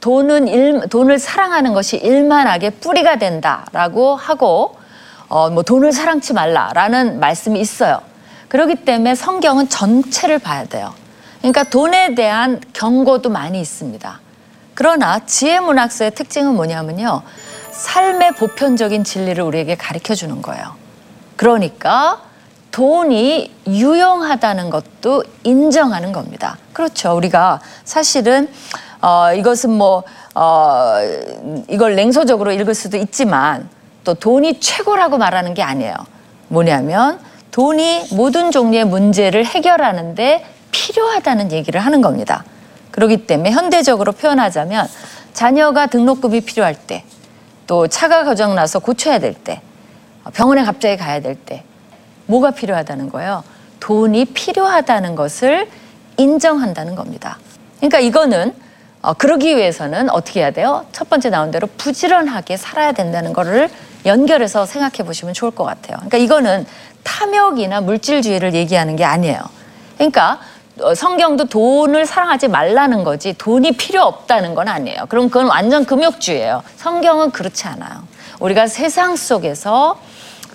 돈은 0.00 0.48
일, 0.48 0.88
돈을 0.88 1.18
사랑하는 1.18 1.74
것이 1.74 1.96
일만하게 1.96 2.70
뿌리가 2.70 3.16
된다라고 3.16 4.16
하고 4.16 4.76
어, 5.28 5.50
뭐 5.50 5.62
돈을 5.62 5.92
사랑치 5.92 6.32
말라라는 6.32 7.20
말씀이 7.20 7.60
있어요. 7.60 8.00
그렇기 8.48 8.84
때문에 8.84 9.14
성경은 9.14 9.68
전체를 9.68 10.40
봐야 10.40 10.64
돼요. 10.64 10.92
그러니까 11.38 11.64
돈에 11.64 12.14
대한 12.14 12.60
경고도 12.72 13.30
많이 13.30 13.60
있습니다. 13.60 14.20
그러나 14.74 15.20
지혜 15.26 15.60
문학서의 15.60 16.14
특징은 16.14 16.54
뭐냐면요. 16.54 17.22
삶의 17.70 18.32
보편적인 18.32 19.04
진리를 19.04 19.42
우리에게 19.42 19.76
가르쳐 19.76 20.14
주는 20.14 20.42
거예요. 20.42 20.74
그러니까 21.36 22.20
돈이 22.72 23.52
유용하다는 23.66 24.70
것도 24.70 25.24
인정하는 25.44 26.12
겁니다. 26.12 26.58
그렇죠. 26.72 27.16
우리가 27.16 27.60
사실은 27.84 28.48
어, 29.02 29.32
이것은 29.32 29.70
뭐 29.70 30.02
어, 30.34 30.94
이걸 31.68 31.96
냉소적으로 31.96 32.52
읽을 32.52 32.74
수도 32.74 32.96
있지만 32.96 33.68
또 34.04 34.14
돈이 34.14 34.60
최고라고 34.60 35.18
말하는 35.18 35.54
게 35.54 35.62
아니에요. 35.62 35.94
뭐냐면 36.48 37.18
돈이 37.50 38.08
모든 38.12 38.50
종류의 38.50 38.84
문제를 38.84 39.44
해결하는데 39.44 40.44
필요하다는 40.70 41.52
얘기를 41.52 41.80
하는 41.80 42.00
겁니다. 42.00 42.44
그렇기 42.90 43.26
때문에 43.26 43.50
현대적으로 43.50 44.12
표현하자면 44.12 44.88
자녀가 45.32 45.86
등록금이 45.86 46.42
필요할 46.42 46.74
때, 46.74 47.04
또 47.66 47.86
차가 47.88 48.24
고장 48.24 48.54
나서 48.54 48.78
고쳐야 48.78 49.18
될 49.18 49.34
때, 49.34 49.60
병원에 50.34 50.64
갑자기 50.64 50.96
가야 50.96 51.20
될 51.20 51.34
때, 51.36 51.64
뭐가 52.26 52.50
필요하다는 52.50 53.10
거예요? 53.10 53.42
돈이 53.78 54.26
필요하다는 54.26 55.14
것을 55.14 55.68
인정한다는 56.16 56.94
겁니다. 56.94 57.38
그러니까 57.78 58.00
이거는 58.00 58.54
어, 59.02 59.14
그러기 59.14 59.56
위해서는 59.56 60.10
어떻게 60.10 60.40
해야 60.40 60.50
돼요? 60.50 60.84
첫 60.92 61.08
번째 61.08 61.30
나온 61.30 61.50
대로 61.50 61.66
부지런하게 61.78 62.56
살아야 62.56 62.92
된다는 62.92 63.32
거를 63.32 63.70
연결해서 64.04 64.66
생각해 64.66 65.06
보시면 65.06 65.34
좋을 65.34 65.50
것 65.50 65.64
같아요. 65.64 65.96
그러니까 65.96 66.18
이거는 66.18 66.66
탐욕이나 67.02 67.80
물질주의를 67.80 68.54
얘기하는 68.54 68.96
게 68.96 69.04
아니에요. 69.04 69.40
그러니까 69.96 70.40
어, 70.80 70.94
성경도 70.94 71.46
돈을 71.46 72.06
사랑하지 72.06 72.48
말라는 72.48 73.04
거지 73.04 73.34
돈이 73.36 73.72
필요 73.72 74.02
없다는 74.02 74.54
건 74.54 74.68
아니에요. 74.68 75.06
그럼 75.08 75.28
그건 75.28 75.46
완전 75.46 75.84
금욕주의예요. 75.84 76.62
성경은 76.76 77.30
그렇지 77.30 77.66
않아요. 77.68 78.02
우리가 78.38 78.66
세상 78.66 79.16
속에서 79.16 79.98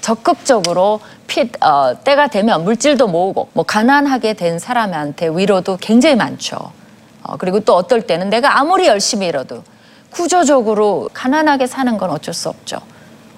적극적으로 0.02 1.00
피, 1.28 1.50
어, 1.62 1.96
때가 2.04 2.28
되면 2.28 2.64
물질도 2.64 3.08
모으고 3.08 3.50
뭐 3.54 3.66
가난하게 3.66 4.34
된 4.34 4.60
사람한테 4.60 5.30
위로도 5.30 5.78
굉장히 5.78 6.16
많죠. 6.16 6.72
어, 7.28 7.38
그리고 7.38 7.60
또 7.60 7.76
어떨 7.76 8.02
때는 8.02 8.30
내가 8.30 8.60
아무리 8.60 8.88
열심히 8.88 9.28
일어도 9.28 9.64
구조적으로 10.12 11.10
가난하게 11.14 11.68
사는 11.68 11.98
건 11.98 12.10
어쩔 12.10 12.34
수 12.34 12.50
없죠. 12.50 12.78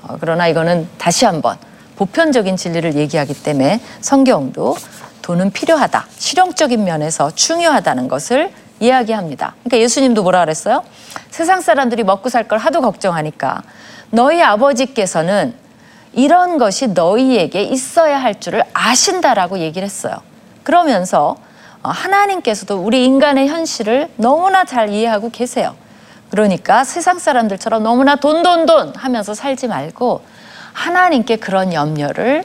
어, 0.03 0.17
그러나 0.19 0.47
이거는 0.47 0.87
다시 0.97 1.25
한번 1.25 1.57
보편적인 1.95 2.57
진리를 2.57 2.95
얘기하기 2.95 3.33
때문에 3.43 3.81
성경도 4.01 4.75
돈은 5.23 5.51
필요하다. 5.51 6.05
실용적인 6.17 6.83
면에서 6.83 7.31
중요하다는 7.31 8.07
것을 8.07 8.51
이야기합니다. 8.79 9.55
그러니까 9.63 9.79
예수님도 9.79 10.21
뭐라 10.23 10.41
그랬어요? 10.41 10.83
세상 11.31 11.61
사람들이 11.61 12.03
먹고 12.03 12.29
살 12.29 12.47
걸 12.47 12.59
하도 12.59 12.81
걱정하니까 12.81 13.63
너희 14.11 14.41
아버지께서는 14.43 15.53
이런 16.13 16.57
것이 16.57 16.87
너희에게 16.89 17.63
있어야 17.63 18.21
할 18.21 18.39
줄을 18.39 18.63
아신다라고 18.73 19.59
얘기를 19.59 19.85
했어요. 19.85 20.15
그러면서 20.63 21.35
어, 21.35 21.46
하나님께서도 21.91 22.77
우리 22.77 23.05
인간의 23.05 23.47
현실을 23.47 24.09
너무나 24.17 24.65
잘 24.65 24.89
이해하고 24.89 25.29
계세요. 25.29 25.75
그러니까 26.29 26.83
세상 26.83 27.19
사람들처럼 27.19 27.83
너무나 27.83 28.15
돈, 28.15 28.43
돈, 28.43 28.65
돈 28.65 28.93
하면서 28.95 29.33
살지 29.33 29.67
말고 29.67 30.21
하나님께 30.73 31.37
그런 31.37 31.73
염려를 31.73 32.43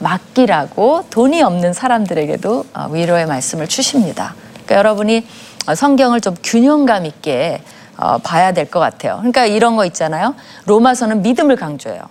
맡기라고 0.00 1.04
돈이 1.10 1.42
없는 1.42 1.72
사람들에게도 1.72 2.64
어, 2.74 2.88
위로의 2.90 3.26
말씀을 3.26 3.66
주십니다. 3.68 4.34
그러니까 4.52 4.76
여러분이 4.76 5.26
어, 5.66 5.74
성경을 5.74 6.20
좀 6.20 6.34
균형감 6.42 7.04
있게 7.06 7.62
어, 7.96 8.18
봐야 8.18 8.52
될 8.52 8.66
것 8.70 8.78
같아요. 8.80 9.16
그러니까 9.18 9.44
이런 9.46 9.76
거 9.76 9.84
있잖아요. 9.86 10.34
로마서는 10.66 11.22
믿음을 11.22 11.56
강조해요. 11.56 12.02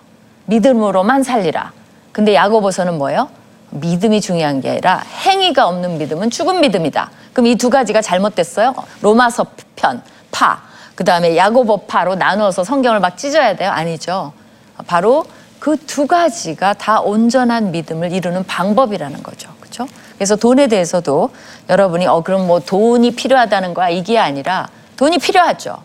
믿음으로만 0.45 1.23
살리라. 1.23 1.71
근데 2.11 2.35
야고보서는 2.35 2.97
뭐예요? 2.97 3.29
믿음이 3.69 4.21
중요한 4.21 4.61
게 4.61 4.69
아니라 4.71 5.03
행위가 5.25 5.67
없는 5.67 5.97
믿음은 5.97 6.29
죽은 6.29 6.61
믿음이다. 6.61 7.11
그럼 7.33 7.47
이 7.47 7.55
두 7.55 7.69
가지가 7.69 8.01
잘못됐어요? 8.01 8.73
로마서 9.01 9.45
편, 9.75 10.01
파, 10.31 10.61
그 10.95 11.03
다음에 11.03 11.37
야고보 11.37 11.85
파로 11.87 12.15
나누어서 12.15 12.63
성경을 12.63 12.99
막 12.99 13.17
찢어야 13.17 13.55
돼요? 13.55 13.69
아니죠. 13.71 14.33
바로 14.87 15.25
그 15.59 15.75
두 15.85 16.07
가지가 16.07 16.73
다 16.75 16.99
온전한 17.01 17.71
믿음을 17.71 18.11
이루는 18.13 18.45
방법이라는 18.45 19.21
거죠. 19.23 19.49
그렇죠? 19.59 19.87
그래서 20.15 20.35
돈에 20.35 20.67
대해서도 20.67 21.29
여러분이 21.69 22.07
어 22.07 22.21
그럼 22.21 22.47
뭐 22.47 22.59
돈이 22.59 23.11
필요하다는 23.15 23.73
거야 23.73 23.89
이게 23.89 24.17
아니라 24.17 24.67
돈이 24.95 25.17
필요하죠. 25.19 25.77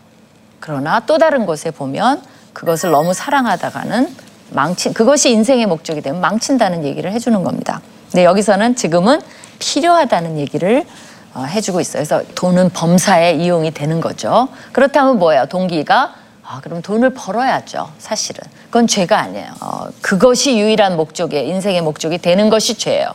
그러나 0.59 1.01
또 1.01 1.17
다른 1.17 1.45
곳에 1.45 1.69
보면 1.71 2.21
그것을 2.53 2.91
너무 2.91 3.13
사랑하다가는 3.13 4.15
망친 4.53 4.93
그것이 4.93 5.31
인생의 5.31 5.65
목적이 5.65 6.01
되면 6.01 6.21
망친다는 6.21 6.83
얘기를 6.83 7.11
해주는 7.11 7.43
겁니다. 7.43 7.81
근데 8.11 8.25
여기서는 8.25 8.75
지금은 8.75 9.21
필요하다는 9.59 10.39
얘기를 10.39 10.85
어, 11.33 11.43
해주고 11.43 11.81
있어요. 11.81 12.03
그래서 12.03 12.23
돈은 12.35 12.69
범사에 12.69 13.33
이용이 13.33 13.71
되는 13.71 14.01
거죠. 14.01 14.49
그렇다면 14.71 15.17
뭐예요? 15.17 15.47
동기가 15.47 16.13
아, 16.45 16.59
그럼 16.61 16.81
돈을 16.81 17.11
벌어야죠. 17.11 17.89
사실은 17.97 18.43
그건 18.65 18.85
죄가 18.85 19.17
아니에요. 19.17 19.47
어, 19.61 19.87
그것이 20.01 20.59
유일한 20.59 20.95
목적이에요. 20.97 21.47
인생의 21.47 21.81
목적이 21.81 22.19
되는 22.19 22.49
것이 22.49 22.75
죄예요. 22.75 23.07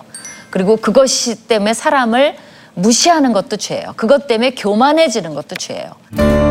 그리고 0.50 0.76
그것이 0.76 1.46
때문에 1.46 1.74
사람을 1.74 2.36
무시하는 2.74 3.32
것도 3.32 3.56
죄예요. 3.56 3.92
그것 3.96 4.26
때문에 4.26 4.52
교만해지는 4.52 5.34
것도 5.34 5.56
죄예요. 5.56 6.47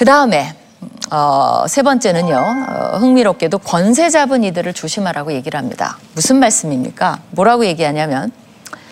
그 0.00 0.06
다음에 0.06 0.54
어, 1.10 1.66
세 1.68 1.82
번째는요 1.82 2.34
어, 2.34 2.96
흥미롭게도 2.96 3.58
권세 3.58 4.08
잡은 4.08 4.42
이들을 4.44 4.72
조심하라고 4.72 5.34
얘기를 5.34 5.58
합니다. 5.58 5.98
무슨 6.14 6.36
말씀입니까? 6.36 7.18
뭐라고 7.32 7.66
얘기하냐면 7.66 8.32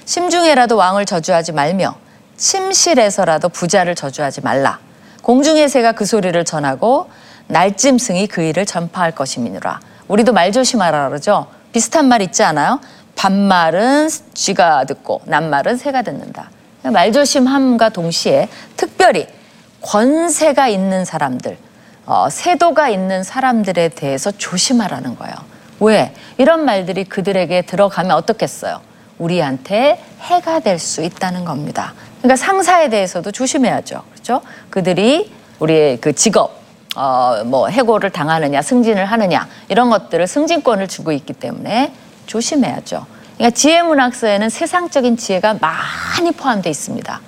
심중에라도 0.04 0.76
왕을 0.76 1.06
저주하지 1.06 1.52
말며 1.52 1.94
침실에서라도 2.36 3.48
부자를 3.48 3.94
저주하지 3.94 4.42
말라. 4.42 4.80
공중의 5.22 5.70
새가 5.70 5.92
그 5.92 6.04
소리를 6.04 6.44
전하고 6.44 7.08
날짐승이 7.46 8.26
그 8.26 8.42
일을 8.42 8.66
전파할 8.66 9.12
것임이니라. 9.12 9.80
우리도 10.08 10.34
말 10.34 10.52
조심하라 10.52 11.08
그러죠. 11.08 11.46
비슷한 11.72 12.04
말 12.04 12.20
있지 12.20 12.42
않아요? 12.42 12.80
반말은 13.16 14.10
쥐가 14.34 14.84
듣고 14.84 15.22
낱말은 15.24 15.78
새가 15.78 16.02
듣는다. 16.02 16.50
말 16.82 17.12
조심함과 17.12 17.88
동시에 17.88 18.50
특별히 18.76 19.37
권세가 19.82 20.68
있는 20.68 21.04
사람들, 21.04 21.56
어, 22.06 22.28
세도가 22.30 22.88
있는 22.88 23.22
사람들에 23.22 23.90
대해서 23.90 24.30
조심하라는 24.30 25.16
거예요. 25.16 25.34
왜? 25.80 26.14
이런 26.38 26.64
말들이 26.64 27.04
그들에게 27.04 27.62
들어가면 27.62 28.12
어떻겠어요? 28.12 28.80
우리한테 29.18 30.02
해가 30.20 30.60
될 30.60 30.78
수 30.78 31.02
있다는 31.02 31.44
겁니다. 31.44 31.94
그러니까 32.18 32.36
상사에 32.36 32.88
대해서도 32.88 33.30
조심해야죠. 33.32 34.02
그렇죠? 34.12 34.40
그들이 34.70 35.32
우리의 35.60 36.00
그 36.00 36.12
직업, 36.14 36.56
어, 36.96 37.42
뭐 37.44 37.68
해고를 37.68 38.10
당하느냐, 38.10 38.62
승진을 38.62 39.04
하느냐 39.04 39.48
이런 39.68 39.90
것들을 39.90 40.26
승진권을 40.26 40.88
주고 40.88 41.12
있기 41.12 41.32
때문에 41.32 41.92
조심해야죠. 42.26 43.06
그러니까 43.36 43.54
지혜문학서에는 43.56 44.48
세상적인 44.50 45.16
지혜가 45.16 45.58
많이 45.60 46.32
포함되어 46.32 46.70
있습니다. 46.70 47.20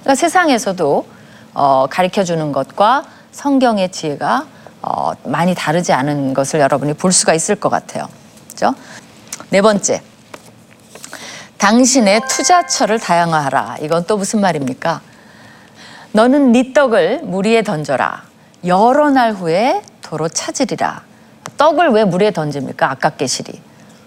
그러니까 0.00 0.14
세상에서도 0.14 1.06
어, 1.56 1.86
가르쳐 1.88 2.22
주는 2.22 2.52
것과 2.52 3.04
성경의 3.32 3.90
지혜가 3.90 4.46
어, 4.82 5.12
많이 5.24 5.54
다르지 5.54 5.94
않은 5.94 6.34
것을 6.34 6.60
여러분이 6.60 6.92
볼 6.94 7.12
수가 7.12 7.32
있을 7.32 7.56
것 7.56 7.70
같아요. 7.70 8.06
그죠? 8.50 8.74
네 9.48 9.62
번째. 9.62 10.02
당신의 11.56 12.20
투자처를 12.28 13.00
다양화하라. 13.00 13.78
이건 13.80 14.04
또 14.04 14.18
무슨 14.18 14.42
말입니까? 14.42 15.00
너는 16.12 16.52
네 16.52 16.74
떡을 16.74 17.20
물 17.22 17.46
위에 17.46 17.62
던져라. 17.62 18.24
여러 18.66 19.08
날 19.08 19.32
후에 19.32 19.80
도로 20.02 20.28
찾으리라. 20.28 21.04
떡을 21.56 21.88
왜 21.88 22.04
물에 22.04 22.32
던집니까? 22.32 22.90
아깝게 22.90 23.26
시리. 23.26 23.62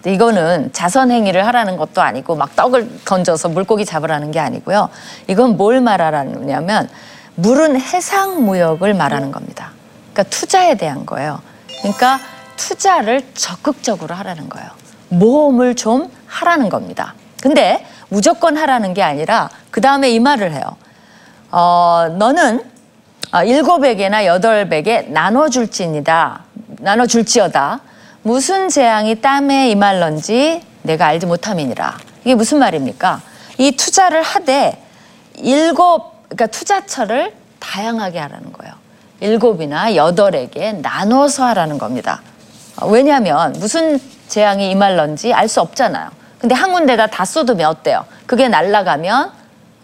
이거는 0.06 0.72
자선 0.72 1.10
행위를 1.10 1.44
하라는 1.48 1.76
것도 1.76 2.00
아니고 2.00 2.36
막 2.36 2.54
떡을 2.54 3.00
던져서 3.04 3.48
물고기 3.48 3.84
잡으라는 3.84 4.30
게 4.30 4.38
아니고요. 4.38 4.88
이건 5.26 5.56
뭘 5.56 5.80
말하라냐면 5.80 6.88
물은 7.40 7.80
해상 7.80 8.44
무역을 8.44 8.94
말하는 8.94 9.32
겁니다. 9.32 9.72
그러니까 10.12 10.22
투자에 10.24 10.76
대한 10.76 11.06
거예요. 11.06 11.40
그러니까 11.80 12.20
투자를 12.56 13.22
적극적으로 13.34 14.14
하라는 14.14 14.48
거예요. 14.48 14.68
모험을 15.08 15.74
좀 15.74 16.10
하라는 16.26 16.68
겁니다. 16.68 17.14
근데 17.40 17.86
무조건 18.08 18.56
하라는 18.56 18.92
게 18.92 19.02
아니라 19.02 19.48
그 19.70 19.80
다음에 19.80 20.10
이 20.10 20.20
말을 20.20 20.52
해요. 20.52 20.62
어, 21.50 22.14
너는 22.18 22.62
어, 23.32 23.42
일곱 23.44 23.84
에게나 23.84 24.26
여덟에게 24.26 25.02
나눠줄지니다. 25.02 26.44
나눠줄지어다. 26.80 27.80
무슨 28.22 28.68
재앙이 28.68 29.20
땀에 29.20 29.70
임할런지 29.70 30.62
내가 30.82 31.06
알지 31.06 31.26
못함이니라. 31.26 31.98
이게 32.24 32.34
무슨 32.34 32.58
말입니까? 32.58 33.22
이 33.58 33.72
투자를 33.72 34.22
하되 34.22 34.82
일곱 35.36 36.09
그러니까 36.30 36.46
투자처를 36.46 37.34
다양하게 37.58 38.18
하라는 38.18 38.52
거예요. 38.52 38.72
일곱이나 39.20 39.94
여덟에게 39.96 40.72
나눠서 40.74 41.44
하라는 41.46 41.76
겁니다. 41.78 42.22
어, 42.76 42.86
왜냐하면 42.88 43.52
무슨 43.58 44.00
재앙이 44.28 44.70
임할런지 44.70 45.34
알 45.34 45.48
수 45.48 45.60
없잖아요. 45.60 46.08
근데 46.38 46.54
한 46.54 46.72
군데다 46.72 47.08
다 47.08 47.24
쏟으면 47.24 47.66
어때요? 47.68 48.04
그게 48.26 48.48
날아가면 48.48 49.32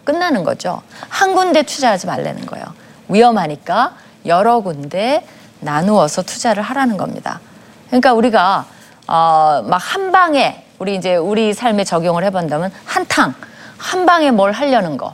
끝나는 0.05 0.43
거죠. 0.43 0.81
한 1.09 1.35
군데 1.35 1.61
투자하지 1.63 2.07
말라는 2.07 2.45
거예요. 2.47 2.65
위험하니까 3.09 3.93
여러 4.25 4.61
군데 4.61 5.23
나누어서 5.59 6.23
투자를 6.23 6.63
하라는 6.63 6.97
겁니다. 6.97 7.39
그러니까 7.87 8.13
우리가 8.13 8.65
어, 9.07 9.63
막 9.67 9.77
한 9.77 10.11
방에 10.11 10.63
우리 10.79 10.95
이제 10.95 11.15
우리 11.15 11.53
삶에 11.53 11.83
적용을 11.83 12.23
해본다면 12.23 12.71
한탕 12.85 13.33
한 13.77 14.05
방에 14.05 14.31
뭘 14.31 14.51
하려는 14.51 14.97
거 14.97 15.13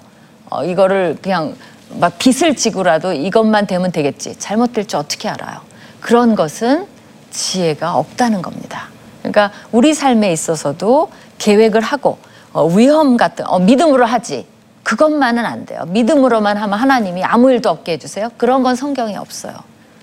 어, 0.53 0.63
이거를 0.63 1.17
그냥 1.21 1.55
막 1.89 2.17
빚을 2.17 2.55
지고라도 2.55 3.13
이것만 3.13 3.67
되면 3.67 3.91
되겠지 3.91 4.37
잘못될 4.37 4.87
줄 4.87 4.99
어떻게 4.99 5.29
알아요? 5.29 5.61
그런 5.99 6.35
것은 6.35 6.87
지혜가 7.31 7.95
없다는 7.95 8.41
겁니다. 8.41 8.89
그러니까 9.19 9.51
우리 9.71 9.93
삶에 9.93 10.31
있어서도 10.31 11.09
계획을 11.39 11.81
하고 11.81 12.17
어, 12.51 12.65
위험 12.67 13.17
같은 13.17 13.45
어, 13.47 13.59
믿음으로 13.59 14.05
하지 14.05 14.45
그것만은 14.83 15.45
안 15.45 15.65
돼요. 15.65 15.85
믿음으로만 15.87 16.57
하면 16.57 16.77
하나님이 16.77 17.23
아무 17.23 17.51
일도 17.51 17.69
없게 17.69 17.93
해주세요. 17.93 18.29
그런 18.37 18.63
건 18.63 18.75
성경에 18.75 19.15
없어요. 19.15 19.53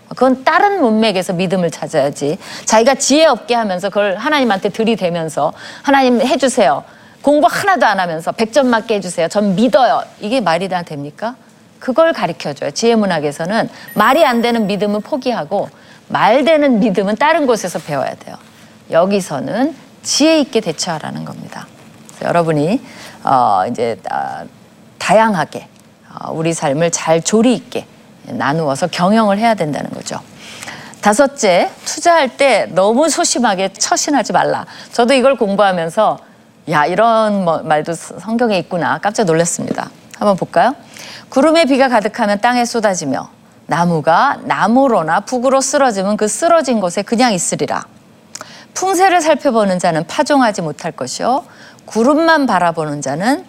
그건 0.08 0.42
다른 0.42 0.82
문맥에서 0.82 1.34
믿음을 1.34 1.70
찾아야지. 1.70 2.38
자기가 2.64 2.96
지혜 2.96 3.26
없게 3.26 3.54
하면서 3.54 3.90
그걸 3.90 4.16
하나님한테 4.16 4.70
들이대면서 4.70 5.52
하나님 5.82 6.20
해주세요. 6.20 6.82
공부 7.22 7.46
하나도 7.50 7.86
안 7.86 8.00
하면서 8.00 8.32
100점 8.32 8.66
맞게 8.66 8.94
해주세요. 8.96 9.28
전 9.28 9.54
믿어요. 9.54 10.02
이게 10.20 10.40
말이 10.40 10.68
다 10.68 10.82
됩니까? 10.82 11.36
그걸 11.78 12.12
가르쳐줘요. 12.12 12.70
지혜문학에서는 12.70 13.68
말이 13.94 14.24
안 14.24 14.42
되는 14.42 14.66
믿음은 14.66 15.00
포기하고 15.02 15.68
말 16.08 16.44
되는 16.44 16.80
믿음은 16.80 17.16
다른 17.16 17.46
곳에서 17.46 17.78
배워야 17.78 18.14
돼요. 18.14 18.36
여기서는 18.90 19.74
지혜 20.02 20.40
있게 20.40 20.60
대처하라는 20.60 21.24
겁니다. 21.24 21.66
여러분이 22.22 22.80
어, 23.24 23.64
이제 23.70 23.98
아, 24.10 24.44
다양하게 24.98 25.68
어, 26.08 26.28
어, 26.28 26.32
우리 26.32 26.52
삶을 26.52 26.90
잘 26.90 27.22
조리 27.22 27.54
있게 27.54 27.86
나누어서 28.24 28.88
경영을 28.88 29.38
해야 29.38 29.54
된다는 29.54 29.90
거죠. 29.90 30.20
다섯째, 31.00 31.70
투자할 31.84 32.36
때 32.36 32.66
너무 32.72 33.08
소심하게 33.08 33.72
처신하지 33.72 34.32
말라. 34.32 34.66
저도 34.92 35.14
이걸 35.14 35.36
공부하면서 35.36 36.18
야, 36.68 36.84
이런 36.84 37.44
뭐 37.44 37.58
말도 37.62 37.94
성경에 37.94 38.58
있구나. 38.58 38.98
깜짝 38.98 39.24
놀랐습니다. 39.24 39.90
한번 40.18 40.36
볼까요? 40.36 40.74
구름에 41.30 41.64
비가 41.64 41.88
가득하면 41.88 42.40
땅에 42.40 42.64
쏟아지며 42.64 43.30
나무가 43.66 44.38
나무로나 44.44 45.20
북으로 45.20 45.60
쓰러지면 45.60 46.16
그 46.16 46.28
쓰러진 46.28 46.80
곳에 46.80 47.02
그냥 47.02 47.32
있으리라. 47.32 47.84
풍세를 48.74 49.20
살펴보는 49.20 49.78
자는 49.78 50.06
파종하지 50.06 50.62
못할 50.62 50.92
것이요 50.92 51.44
구름만 51.86 52.46
바라보는 52.46 53.00
자는 53.02 53.44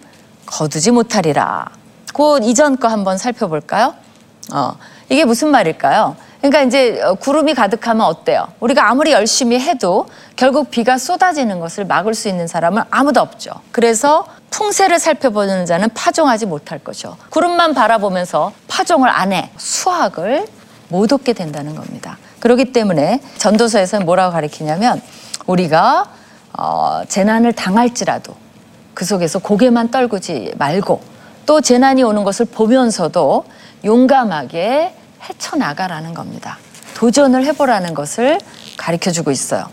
거두지 0.46 0.90
못하리라. 0.90 1.66
그 2.14 2.38
이전 2.42 2.76
거 2.78 2.88
한번 2.88 3.18
살펴볼까요? 3.18 3.94
어, 4.52 4.76
이게 5.08 5.24
무슨 5.24 5.48
말일까요? 5.48 6.16
그러니까 6.42 6.62
이제 6.62 7.00
어, 7.00 7.14
구름이 7.14 7.54
가득하면 7.54 8.04
어때요? 8.04 8.48
우리가 8.58 8.90
아무리 8.90 9.12
열심히 9.12 9.60
해도 9.60 10.06
결국 10.34 10.70
비가 10.72 10.98
쏟아지는 10.98 11.60
것을 11.60 11.84
막을 11.84 12.14
수 12.14 12.28
있는 12.28 12.48
사람은 12.48 12.82
아무도 12.90 13.20
없죠. 13.20 13.52
그래서 13.70 14.26
풍세를 14.50 14.98
살펴보는 14.98 15.66
자는 15.66 15.88
파종하지 15.94 16.46
못할 16.46 16.80
것이요. 16.80 17.16
구름만 17.30 17.74
바라보면서 17.74 18.52
파종을 18.66 19.08
안 19.08 19.32
해. 19.32 19.50
수확을 19.56 20.46
못 20.88 21.12
얻게 21.12 21.32
된다는 21.32 21.76
겁니다. 21.76 22.18
그렇기 22.40 22.72
때문에 22.72 23.20
전도서에서는 23.38 24.04
뭐라고 24.04 24.32
가르치냐면 24.32 25.00
우리가 25.46 26.06
어, 26.58 27.02
재난을 27.06 27.52
당할지라도 27.52 28.34
그 28.94 29.04
속에서 29.04 29.38
고개만 29.38 29.92
떨구지 29.92 30.54
말고 30.58 31.00
또 31.46 31.60
재난이 31.60 32.02
오는 32.02 32.24
것을 32.24 32.46
보면서도 32.46 33.44
용감하게 33.84 34.96
헤쳐나가라는 35.28 36.14
겁니다. 36.14 36.58
도전을 36.94 37.44
해보라는 37.46 37.94
것을 37.94 38.38
가르쳐 38.76 39.10
주고 39.10 39.30
있어요. 39.30 39.68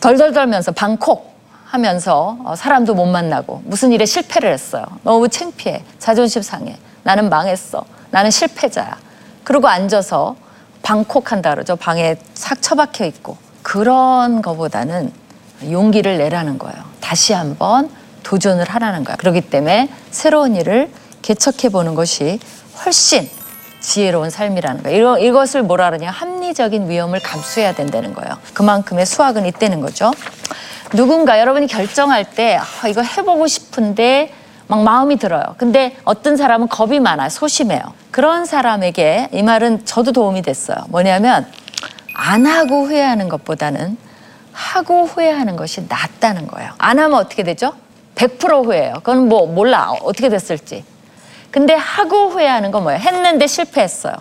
덜덜 0.00 0.32
떨면서 0.32 0.72
방콕 0.72 1.34
하면서 1.64 2.36
어, 2.44 2.54
사람도 2.54 2.94
못 2.94 3.06
만나고 3.06 3.62
무슨 3.64 3.90
일에 3.92 4.06
실패를 4.06 4.52
했어요. 4.52 4.84
너무 5.02 5.28
창피해. 5.28 5.82
자존심 5.98 6.42
상해. 6.42 6.78
나는 7.02 7.28
망했어. 7.28 7.84
나는 8.10 8.30
실패자야. 8.30 8.96
그러고 9.42 9.68
앉아서 9.68 10.36
방콕한다 10.82 11.50
그러죠. 11.50 11.76
방에 11.76 12.16
싹 12.34 12.62
처박혀 12.62 13.04
있고. 13.06 13.36
그런 13.62 14.42
거보다는 14.42 15.12
용기를 15.70 16.18
내라는 16.18 16.58
거예요. 16.58 16.76
다시 17.00 17.32
한번 17.32 17.90
도전을 18.22 18.68
하라는 18.68 19.04
거야. 19.04 19.16
그렇기 19.16 19.42
때문에 19.42 19.88
새로운 20.10 20.54
일을 20.56 20.90
개척해 21.22 21.70
보는 21.70 21.94
것이 21.94 22.38
훨씬 22.84 23.28
지혜로운 23.84 24.30
삶이라는 24.30 24.82
거예요. 24.82 25.18
이것을 25.18 25.62
뭐라 25.62 25.90
그러냐. 25.90 26.10
합리적인 26.10 26.88
위험을 26.88 27.20
감수해야 27.20 27.74
된다는 27.74 28.14
거예요. 28.14 28.38
그만큼의 28.54 29.04
수확은 29.04 29.44
있다는 29.46 29.80
거죠. 29.80 30.10
누군가 30.92 31.38
여러분이 31.38 31.66
결정할 31.66 32.24
때 32.24 32.56
아, 32.56 32.88
이거 32.88 33.02
해보고 33.02 33.46
싶은데 33.46 34.32
막 34.68 34.82
마음이 34.82 35.16
들어요. 35.16 35.42
근데 35.58 35.96
어떤 36.04 36.36
사람은 36.36 36.68
겁이 36.68 36.98
많아요. 36.98 37.28
소심해요. 37.28 37.82
그런 38.10 38.46
사람에게 38.46 39.28
이 39.32 39.42
말은 39.42 39.84
저도 39.84 40.12
도움이 40.12 40.42
됐어요. 40.42 40.78
뭐냐면 40.88 41.46
안 42.14 42.46
하고 42.46 42.86
후회하는 42.86 43.28
것보다는 43.28 43.98
하고 44.52 45.04
후회하는 45.04 45.56
것이 45.56 45.84
낫다는 45.88 46.46
거예요. 46.46 46.70
안 46.78 46.98
하면 46.98 47.18
어떻게 47.18 47.42
되죠? 47.42 47.74
100% 48.14 48.64
후회해요. 48.64 48.94
그건 48.96 49.28
뭐 49.28 49.46
몰라. 49.46 49.90
어떻게 50.02 50.28
됐을지. 50.28 50.84
근데 51.54 51.72
하고 51.72 52.30
후회하는 52.30 52.72
건 52.72 52.82
뭐예요? 52.82 52.98
했는데 52.98 53.46
실패했어요. 53.46 54.12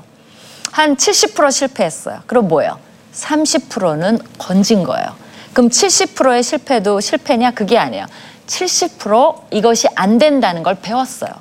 한 0.71 0.95
70% 0.95 1.51
실패했어요. 1.51 2.19
그럼 2.27 2.47
뭐예요? 2.47 2.77
30%는 3.11 4.19
건진 4.37 4.83
거예요. 4.83 5.07
그럼 5.51 5.69
70%의 5.69 6.43
실패도 6.43 6.99
실패냐? 6.99 7.49
그게 7.55 7.79
아니에요. 7.79 8.05
70% 8.45 9.45
이것이 9.49 9.87
안 9.95 10.19
된다는 10.19 10.61
걸 10.61 10.75
배웠어요. 10.75 11.31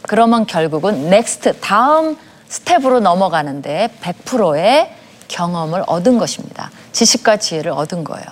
그러면 0.00 0.46
결국은 0.46 1.10
next 1.10 1.60
다음 1.60 2.16
스텝으로 2.48 3.00
넘어가는데 3.00 3.90
100%의 4.00 4.94
경험을 5.28 5.84
얻은 5.86 6.16
것입니다. 6.16 6.70
지식과 6.92 7.36
지혜를 7.36 7.70
얻은 7.70 8.04
거예요. 8.04 8.24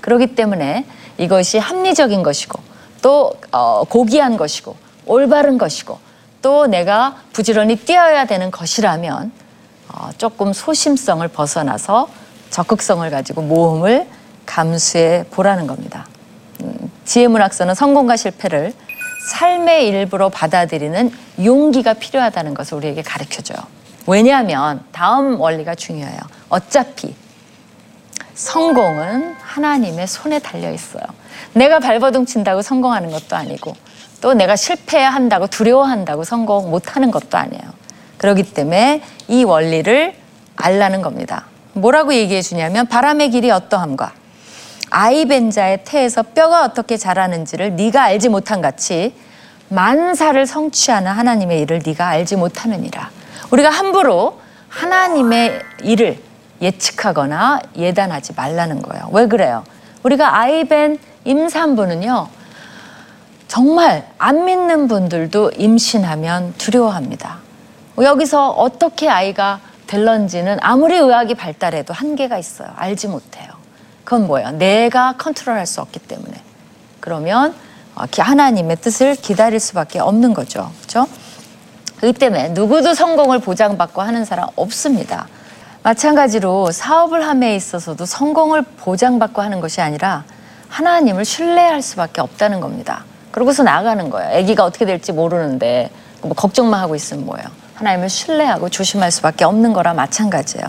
그렇기 0.00 0.34
때문에 0.34 0.84
이것이 1.16 1.58
합리적인 1.58 2.24
것이고 2.24 2.60
또 3.02 3.34
어, 3.52 3.84
고귀한 3.84 4.36
것이고 4.36 4.74
올바른 5.06 5.58
것이고 5.58 6.05
또 6.46 6.68
내가 6.68 7.16
부지런히 7.32 7.74
뛰어야 7.74 8.24
되는 8.24 8.52
것이라면 8.52 9.32
어, 9.88 10.10
조금 10.16 10.52
소심성을 10.52 11.26
벗어나서 11.26 12.08
적극성을 12.50 13.10
가지고 13.10 13.42
모험을 13.42 14.06
감수해 14.46 15.24
보라는 15.32 15.66
겁니다. 15.66 16.06
음, 16.62 16.92
지혜 17.04 17.26
문학서는 17.26 17.74
성공과 17.74 18.16
실패를 18.16 18.72
삶의 19.32 19.88
일부로 19.88 20.30
받아들이는 20.30 21.10
용기가 21.44 21.94
필요하다는 21.94 22.54
것을 22.54 22.76
우리에게 22.76 23.02
가르쳐 23.02 23.42
줘요. 23.42 23.58
왜냐하면 24.06 24.84
다음 24.92 25.40
원리가 25.40 25.74
중요해요. 25.74 26.20
어차피 26.48 27.12
성공은 28.34 29.34
하나님의 29.40 30.06
손에 30.06 30.38
달려 30.38 30.70
있어요. 30.70 31.02
내가 31.54 31.80
발버둥 31.80 32.24
친다고 32.24 32.62
성공하는 32.62 33.10
것도 33.10 33.34
아니고 33.34 33.74
또 34.26 34.34
내가 34.34 34.56
실패한다고 34.56 35.46
두려워한다고 35.46 36.24
성공 36.24 36.68
못하는 36.68 37.12
것도 37.12 37.38
아니에요. 37.38 37.62
그렇기 38.18 38.42
때문에 38.42 39.00
이 39.28 39.44
원리를 39.44 40.14
알라는 40.56 41.00
겁니다. 41.00 41.44
뭐라고 41.74 42.12
얘기해 42.12 42.42
주냐면 42.42 42.88
바람의 42.88 43.30
길이 43.30 43.52
어떠함과 43.52 44.14
아이벤자의 44.90 45.84
태에서 45.84 46.24
뼈가 46.24 46.64
어떻게 46.64 46.96
자라는지를 46.96 47.76
네가 47.76 48.02
알지 48.02 48.28
못한 48.28 48.60
같이 48.60 49.14
만사를 49.68 50.44
성취하는 50.44 51.12
하나님의 51.12 51.60
일을 51.60 51.82
네가 51.86 52.08
알지 52.08 52.34
못하느니라. 52.34 53.10
우리가 53.52 53.70
함부로 53.70 54.40
하나님의 54.70 55.60
일을 55.84 56.18
예측하거나 56.60 57.60
예단하지 57.76 58.32
말라는 58.34 58.82
거예요. 58.82 59.08
왜 59.12 59.28
그래요? 59.28 59.62
우리가 60.02 60.36
아이벤 60.36 60.98
임산부는요. 61.22 62.35
정말 63.48 64.06
안 64.18 64.44
믿는 64.44 64.88
분들도 64.88 65.52
임신하면 65.52 66.54
두려워합니다. 66.58 67.38
여기서 67.98 68.50
어떻게 68.50 69.08
아이가 69.08 69.60
될런지는 69.86 70.58
아무리 70.60 70.96
의학이 70.96 71.34
발달해도 71.34 71.94
한계가 71.94 72.38
있어요. 72.38 72.68
알지 72.76 73.08
못해요. 73.08 73.48
그건 74.04 74.26
뭐예요? 74.26 74.50
내가 74.52 75.14
컨트롤할 75.16 75.66
수 75.66 75.80
없기 75.80 76.00
때문에. 76.00 76.34
그러면 77.00 77.54
어, 77.94 78.04
하나님의 78.16 78.76
뜻을 78.76 79.14
기다릴 79.14 79.58
수밖에 79.58 80.00
없는 80.00 80.34
거죠. 80.34 80.70
그렇죠? 80.78 81.06
그렇기 81.98 82.18
때문에 82.18 82.50
누구도 82.50 82.94
성공을 82.94 83.38
보장받고 83.38 84.02
하는 84.02 84.24
사람 84.24 84.48
없습니다. 84.54 85.28
마찬가지로 85.82 86.72
사업을 86.72 87.26
함에 87.26 87.54
있어서도 87.56 88.04
성공을 88.04 88.62
보장받고 88.62 89.40
하는 89.40 89.60
것이 89.60 89.80
아니라 89.80 90.24
하나님을 90.68 91.24
신뢰할 91.24 91.80
수밖에 91.80 92.20
없다는 92.20 92.60
겁니다. 92.60 93.04
그러고서 93.36 93.62
나가는 93.62 94.08
거예요. 94.08 94.38
아기가 94.38 94.64
어떻게 94.64 94.86
될지 94.86 95.12
모르는데 95.12 95.90
뭐 96.22 96.32
걱정만 96.32 96.80
하고 96.80 96.94
있으면 96.94 97.26
뭐예요? 97.26 97.46
하나님을 97.74 98.08
신뢰하고 98.08 98.70
조심할 98.70 99.10
수밖에 99.10 99.44
없는 99.44 99.74
거라 99.74 99.92
마찬가지예요. 99.92 100.66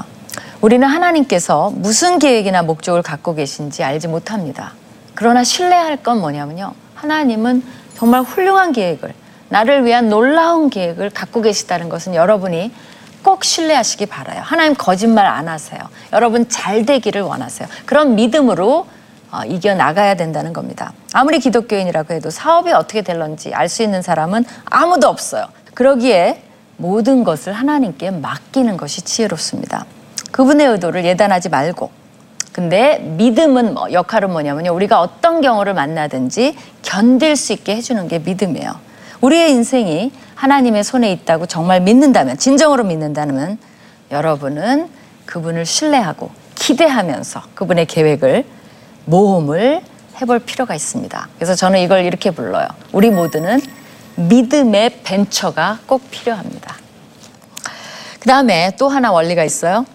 우리는 0.60 0.86
하나님께서 0.86 1.72
무슨 1.74 2.20
계획이나 2.20 2.64
목적을 2.64 3.04
갖고 3.04 3.36
계신지 3.36 3.86
알지 3.86 4.10
못합니다. 4.10 4.74
그러나 5.16 5.46
신뢰할 5.46 6.04
건 6.04 6.20
뭐냐면요. 6.20 6.74
하나님은 6.96 7.64
정말 7.96 8.24
훌륭한 8.24 8.74
계획을, 8.74 9.14
나를 9.48 9.86
위한 9.86 10.10
놀라운 10.10 10.70
계획을 10.70 11.12
갖고 11.12 11.42
계시다는 11.42 11.88
것은 11.88 12.16
여러분이 12.16 12.74
꼭 13.24 13.46
신뢰하시기 13.46 14.08
바라요. 14.08 14.42
하나님 14.44 14.76
거짓말 14.76 15.26
안 15.26 15.48
하세요. 15.48 15.80
여러분 16.12 16.50
잘 16.50 16.86
되기를 16.86 17.22
원하세요. 17.22 17.70
그런 17.86 18.16
믿음으로 18.16 18.88
어, 19.32 19.42
이겨 19.46 19.76
나가야 19.76 20.16
된다는 20.16 20.54
겁니다. 20.54 20.94
아무리 21.14 21.40
기독교인이라고 21.40 22.14
해도 22.14 22.30
사업이 22.30 22.72
어떻게 22.72 23.02
될런지 23.02 23.54
알 23.54 23.68
수 23.70 23.84
있는 23.84 24.02
사람은 24.02 24.46
아무도 24.66 25.08
없어요. 25.08 25.46
그러기에 25.74 26.42
모든 26.78 27.24
것을 27.24 27.54
하나님께 27.54 28.12
맡기는 28.12 28.78
것이 28.78 29.02
지혜롭습니다. 29.02 29.86
그분의 30.32 30.68
의도를 30.68 31.06
예단하지 31.06 31.50
말고 31.50 31.90
근데 32.54 32.98
믿음은 33.00 33.76
뭐 33.76 33.92
역할은 33.92 34.32
뭐냐면요. 34.32 34.74
우리가 34.74 35.00
어떤 35.00 35.42
경우를 35.42 35.76
만나든지 35.76 36.56
견딜 36.82 37.36
수 37.36 37.54
있게 37.54 37.76
해주는 37.76 38.08
게 38.08 38.18
믿음이에요. 38.18 38.72
우리의 39.22 39.52
인생이 39.52 40.12
하나님의 40.34 40.84
손에 40.84 41.12
있다고 41.12 41.46
정말 41.46 41.82
믿는다면, 41.82 42.38
진정으로 42.38 42.84
믿는다면 42.84 43.60
여러분은 44.10 44.90
그분을 45.26 45.66
신뢰하고 45.68 46.32
기대하면서 46.56 47.42
그분의 47.54 47.86
계획을 47.86 48.46
모험을 49.08 49.82
해볼 50.22 50.40
필요가 50.40 50.76
있습니다. 50.76 51.30
그래서 51.38 51.56
저는 51.56 51.80
이걸 51.80 52.04
이렇게 52.04 52.32
불러요. 52.32 52.68
우리 52.92 53.10
모두는 53.10 53.62
믿음의 54.16 55.02
벤처가 55.04 55.80
꼭 55.86 56.10
필요합니다. 56.12 56.76
그 58.20 58.28
다음에 58.28 58.72
또 58.78 58.90
하나 58.90 59.12
원리가 59.12 59.44
있어요. 59.44 59.86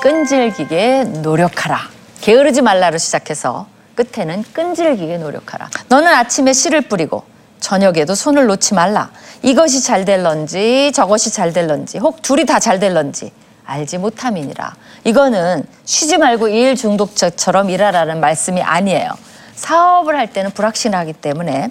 끈질기게 0.00 1.04
노력하라. 1.22 1.80
게으르지 2.20 2.62
말라로 2.62 2.98
시작해서 2.98 3.66
끝에는 3.94 4.44
끈질기게 4.52 5.18
노력하라. 5.18 5.70
너는 5.88 6.06
아침에 6.08 6.52
씨를 6.52 6.82
뿌리고 6.82 7.24
저녁에도 7.58 8.14
손을 8.14 8.46
놓지 8.46 8.74
말라. 8.74 9.10
이것이 9.42 9.82
잘 9.82 10.04
될런지 10.04 10.92
저것이 10.94 11.32
잘 11.32 11.52
될런지 11.52 11.98
혹 11.98 12.22
둘이 12.22 12.44
다 12.46 12.60
잘 12.60 12.78
될런지 12.78 13.32
알지 13.68 13.98
못함이니라. 13.98 14.74
이거는 15.04 15.62
쉬지 15.84 16.16
말고 16.16 16.48
일 16.48 16.74
중독자처럼 16.74 17.68
일하라는 17.68 18.18
말씀이 18.18 18.62
아니에요. 18.62 19.10
사업을 19.54 20.16
할 20.16 20.32
때는 20.32 20.52
불확실하기 20.52 21.12
때문에 21.14 21.70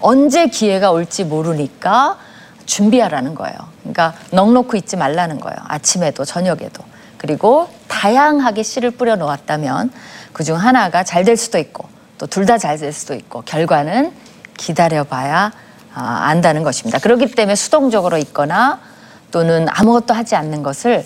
언제 0.00 0.48
기회가 0.48 0.90
올지 0.90 1.24
모르니까 1.24 2.18
준비하라는 2.66 3.34
거예요. 3.34 3.56
그러니까 3.80 4.12
넉놓고 4.32 4.76
있지 4.76 4.96
말라는 4.96 5.40
거예요. 5.40 5.56
아침에도 5.66 6.26
저녁에도. 6.26 6.84
그리고 7.16 7.68
다양하게 7.88 8.62
씨를 8.62 8.90
뿌려 8.92 9.16
놓았다면 9.16 9.90
그 10.34 10.44
중 10.44 10.56
하나가 10.56 11.02
잘 11.02 11.24
될 11.24 11.36
수도 11.36 11.58
있고 11.58 11.88
또 12.18 12.26
둘 12.26 12.44
다 12.44 12.58
잘 12.58 12.76
될 12.78 12.92
수도 12.92 13.14
있고 13.14 13.40
결과는 13.42 14.12
기다려봐야 14.58 15.52
아, 15.94 16.18
안다는 16.26 16.62
것입니다. 16.62 16.98
그렇기 16.98 17.30
때문에 17.34 17.54
수동적으로 17.56 18.18
있거나 18.18 18.80
또는 19.30 19.66
아무것도 19.70 20.12
하지 20.14 20.36
않는 20.36 20.62
것을 20.62 21.04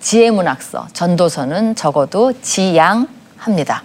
지혜문학서, 0.00 0.88
전도서는 0.92 1.74
적어도 1.74 2.32
지양합니다. 2.40 3.82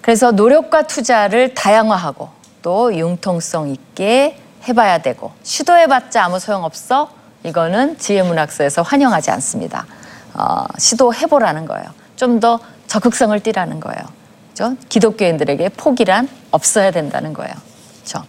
그래서 0.00 0.32
노력과 0.32 0.86
투자를 0.86 1.54
다양화하고 1.54 2.28
또 2.62 2.96
융통성 2.96 3.68
있게 3.70 4.38
해봐야 4.68 4.98
되고 4.98 5.32
시도해봤자 5.42 6.24
아무 6.24 6.38
소용없어 6.38 7.10
이거는 7.44 7.98
지혜문학서에서 7.98 8.82
환영하지 8.82 9.30
않습니다. 9.32 9.86
어, 10.34 10.64
시도해보라는 10.78 11.66
거예요. 11.66 11.86
좀 12.16 12.40
더 12.40 12.60
적극성을 12.86 13.38
띠라는 13.40 13.80
거예요. 13.80 14.02
그죠? 14.50 14.76
기독교인들에게 14.88 15.70
포기란 15.70 16.28
없어야 16.50 16.90
된다는 16.90 17.32
거예요. 17.32 17.54
그렇죠? 17.94 18.24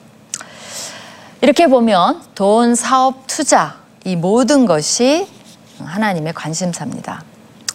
이렇게 1.41 1.67
보면 1.67 2.21
돈, 2.33 2.75
사업, 2.75 3.27
투자 3.27 3.75
이 4.05 4.15
모든 4.15 4.65
것이 4.65 5.27
하나님의 5.85 6.33
관심사입니다. 6.33 7.23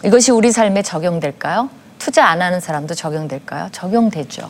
이것이 0.05 0.31
우리 0.31 0.53
삶에 0.53 0.83
적용될까요? 0.83 1.71
투자 1.99 2.27
안 2.27 2.41
하는 2.43 2.61
사람도 2.61 2.95
적용될까요? 2.95 3.69
적용되죠. 3.73 4.49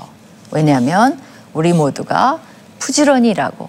왜냐하면 0.50 1.20
우리 1.54 1.72
모두가 1.72 2.38
부지런히 2.78 3.30
일하고 3.30 3.68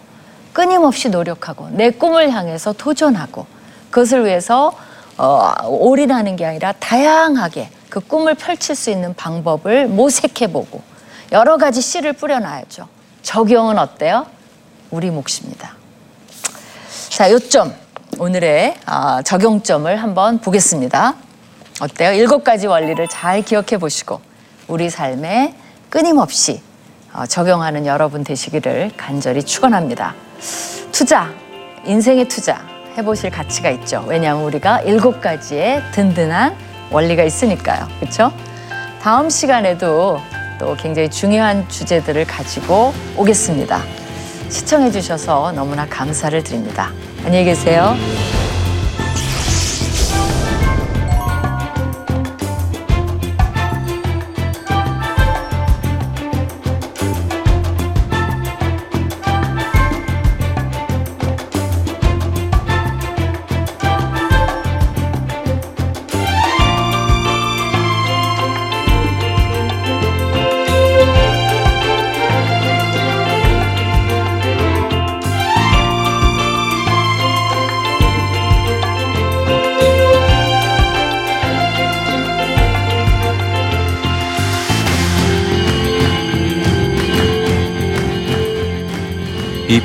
끊임없이 0.54 1.10
노력하고 1.10 1.70
내 1.72 1.90
꿈을 1.92 2.32
향해서 2.32 2.74
도전하고 2.74 3.46
그것을 3.92 4.26
위해서 4.26 4.74
어, 5.18 5.54
올인하는 5.68 6.36
게 6.36 6.46
아니라 6.46 6.74
다양하게 6.74 7.70
그 7.90 8.00
꿈을 8.00 8.36
펼칠 8.36 8.76
수 8.76 8.90
있는 8.90 9.14
방법을 9.16 9.88
모색해보고 9.88 10.82
여러 11.32 11.58
가지 11.58 11.82
씨를 11.82 12.14
뿌려놔야죠. 12.14 12.88
적용은 13.22 13.78
어때요? 13.78 14.26
우리 14.92 15.10
몫입니다. 15.10 15.76
자, 17.10 17.32
요점 17.32 17.74
오늘의 18.20 18.76
아, 18.86 19.22
적용점을 19.22 19.96
한번 19.96 20.40
보겠습니다. 20.40 21.16
어때요? 21.80 22.12
일곱 22.12 22.44
가지 22.44 22.68
원리를 22.68 23.08
잘 23.08 23.42
기억해 23.42 23.78
보시고 23.80 24.20
우리 24.68 24.90
삶에 24.90 25.56
끊임없이 25.90 26.62
어, 27.14 27.26
적용하는 27.26 27.86
여러분 27.86 28.26
되시기를 28.26 28.92
간절히 28.98 29.42
축원합니다. 29.42 30.16
투자, 30.92 31.30
인생의 31.86 32.28
투자 32.28 32.62
해보실 32.98 33.30
가치가 33.30 33.70
있죠. 33.70 34.04
왜냐하면 34.06 34.44
우리가 34.44 34.82
일곱 34.82 35.22
가지의 35.22 35.82
든든한 35.94 36.58
원리가 36.92 37.24
있으니까요. 37.24 37.88
그렇죠? 38.02 38.34
다음 39.02 39.30
시간에도 39.30 40.20
또 40.60 40.76
굉장히 40.76 41.10
중요한 41.10 41.70
주제들을 41.70 42.26
가지고 42.26 42.94
오겠습니다. 43.16 43.82
시청해 44.50 44.92
주셔서 44.92 45.54
너무나 45.54 45.88
감사를 45.88 46.44
드립니다. 46.44 46.92
안녕히 47.26 47.46
계세요. 47.46 47.96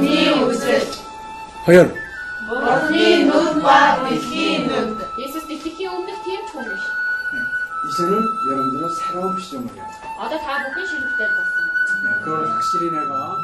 언니 0.00 0.30
웃음 0.30 0.80
허연 1.66 1.94
언니 2.50 3.24
눈과 3.24 4.02
비키 4.08 4.66
눈 4.66 4.98
Jetzt 5.18 5.36
ist 5.36 5.46
die 5.46 5.60
이제는 7.82 8.12
여러분들은 8.50 8.88
새로운 8.94 9.38
시점을 9.38 9.66
해요. 9.74 9.84
Ada 10.18 10.38
da 10.38 10.58
bakın 10.64 10.76
그걸 12.24 12.48
확실히 12.50 12.90
내가 12.90 13.36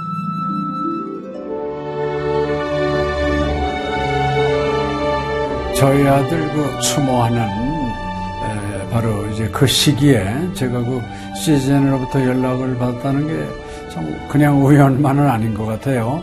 저희 5.74 6.06
아들 6.08 6.52
그 6.54 6.80
추모하는 6.80 7.38
에, 7.38 8.88
바로 8.90 9.26
이제 9.26 9.48
그 9.50 9.66
시기에 9.66 10.54
제가 10.54 10.78
그 10.80 11.02
시즌으로부터 11.36 12.22
연락을 12.24 12.78
받았다는 12.78 13.26
게 13.26 13.66
참 13.96 14.28
그냥 14.28 14.62
우연만은 14.62 15.26
아닌 15.26 15.54
것 15.54 15.64
같아요. 15.64 16.22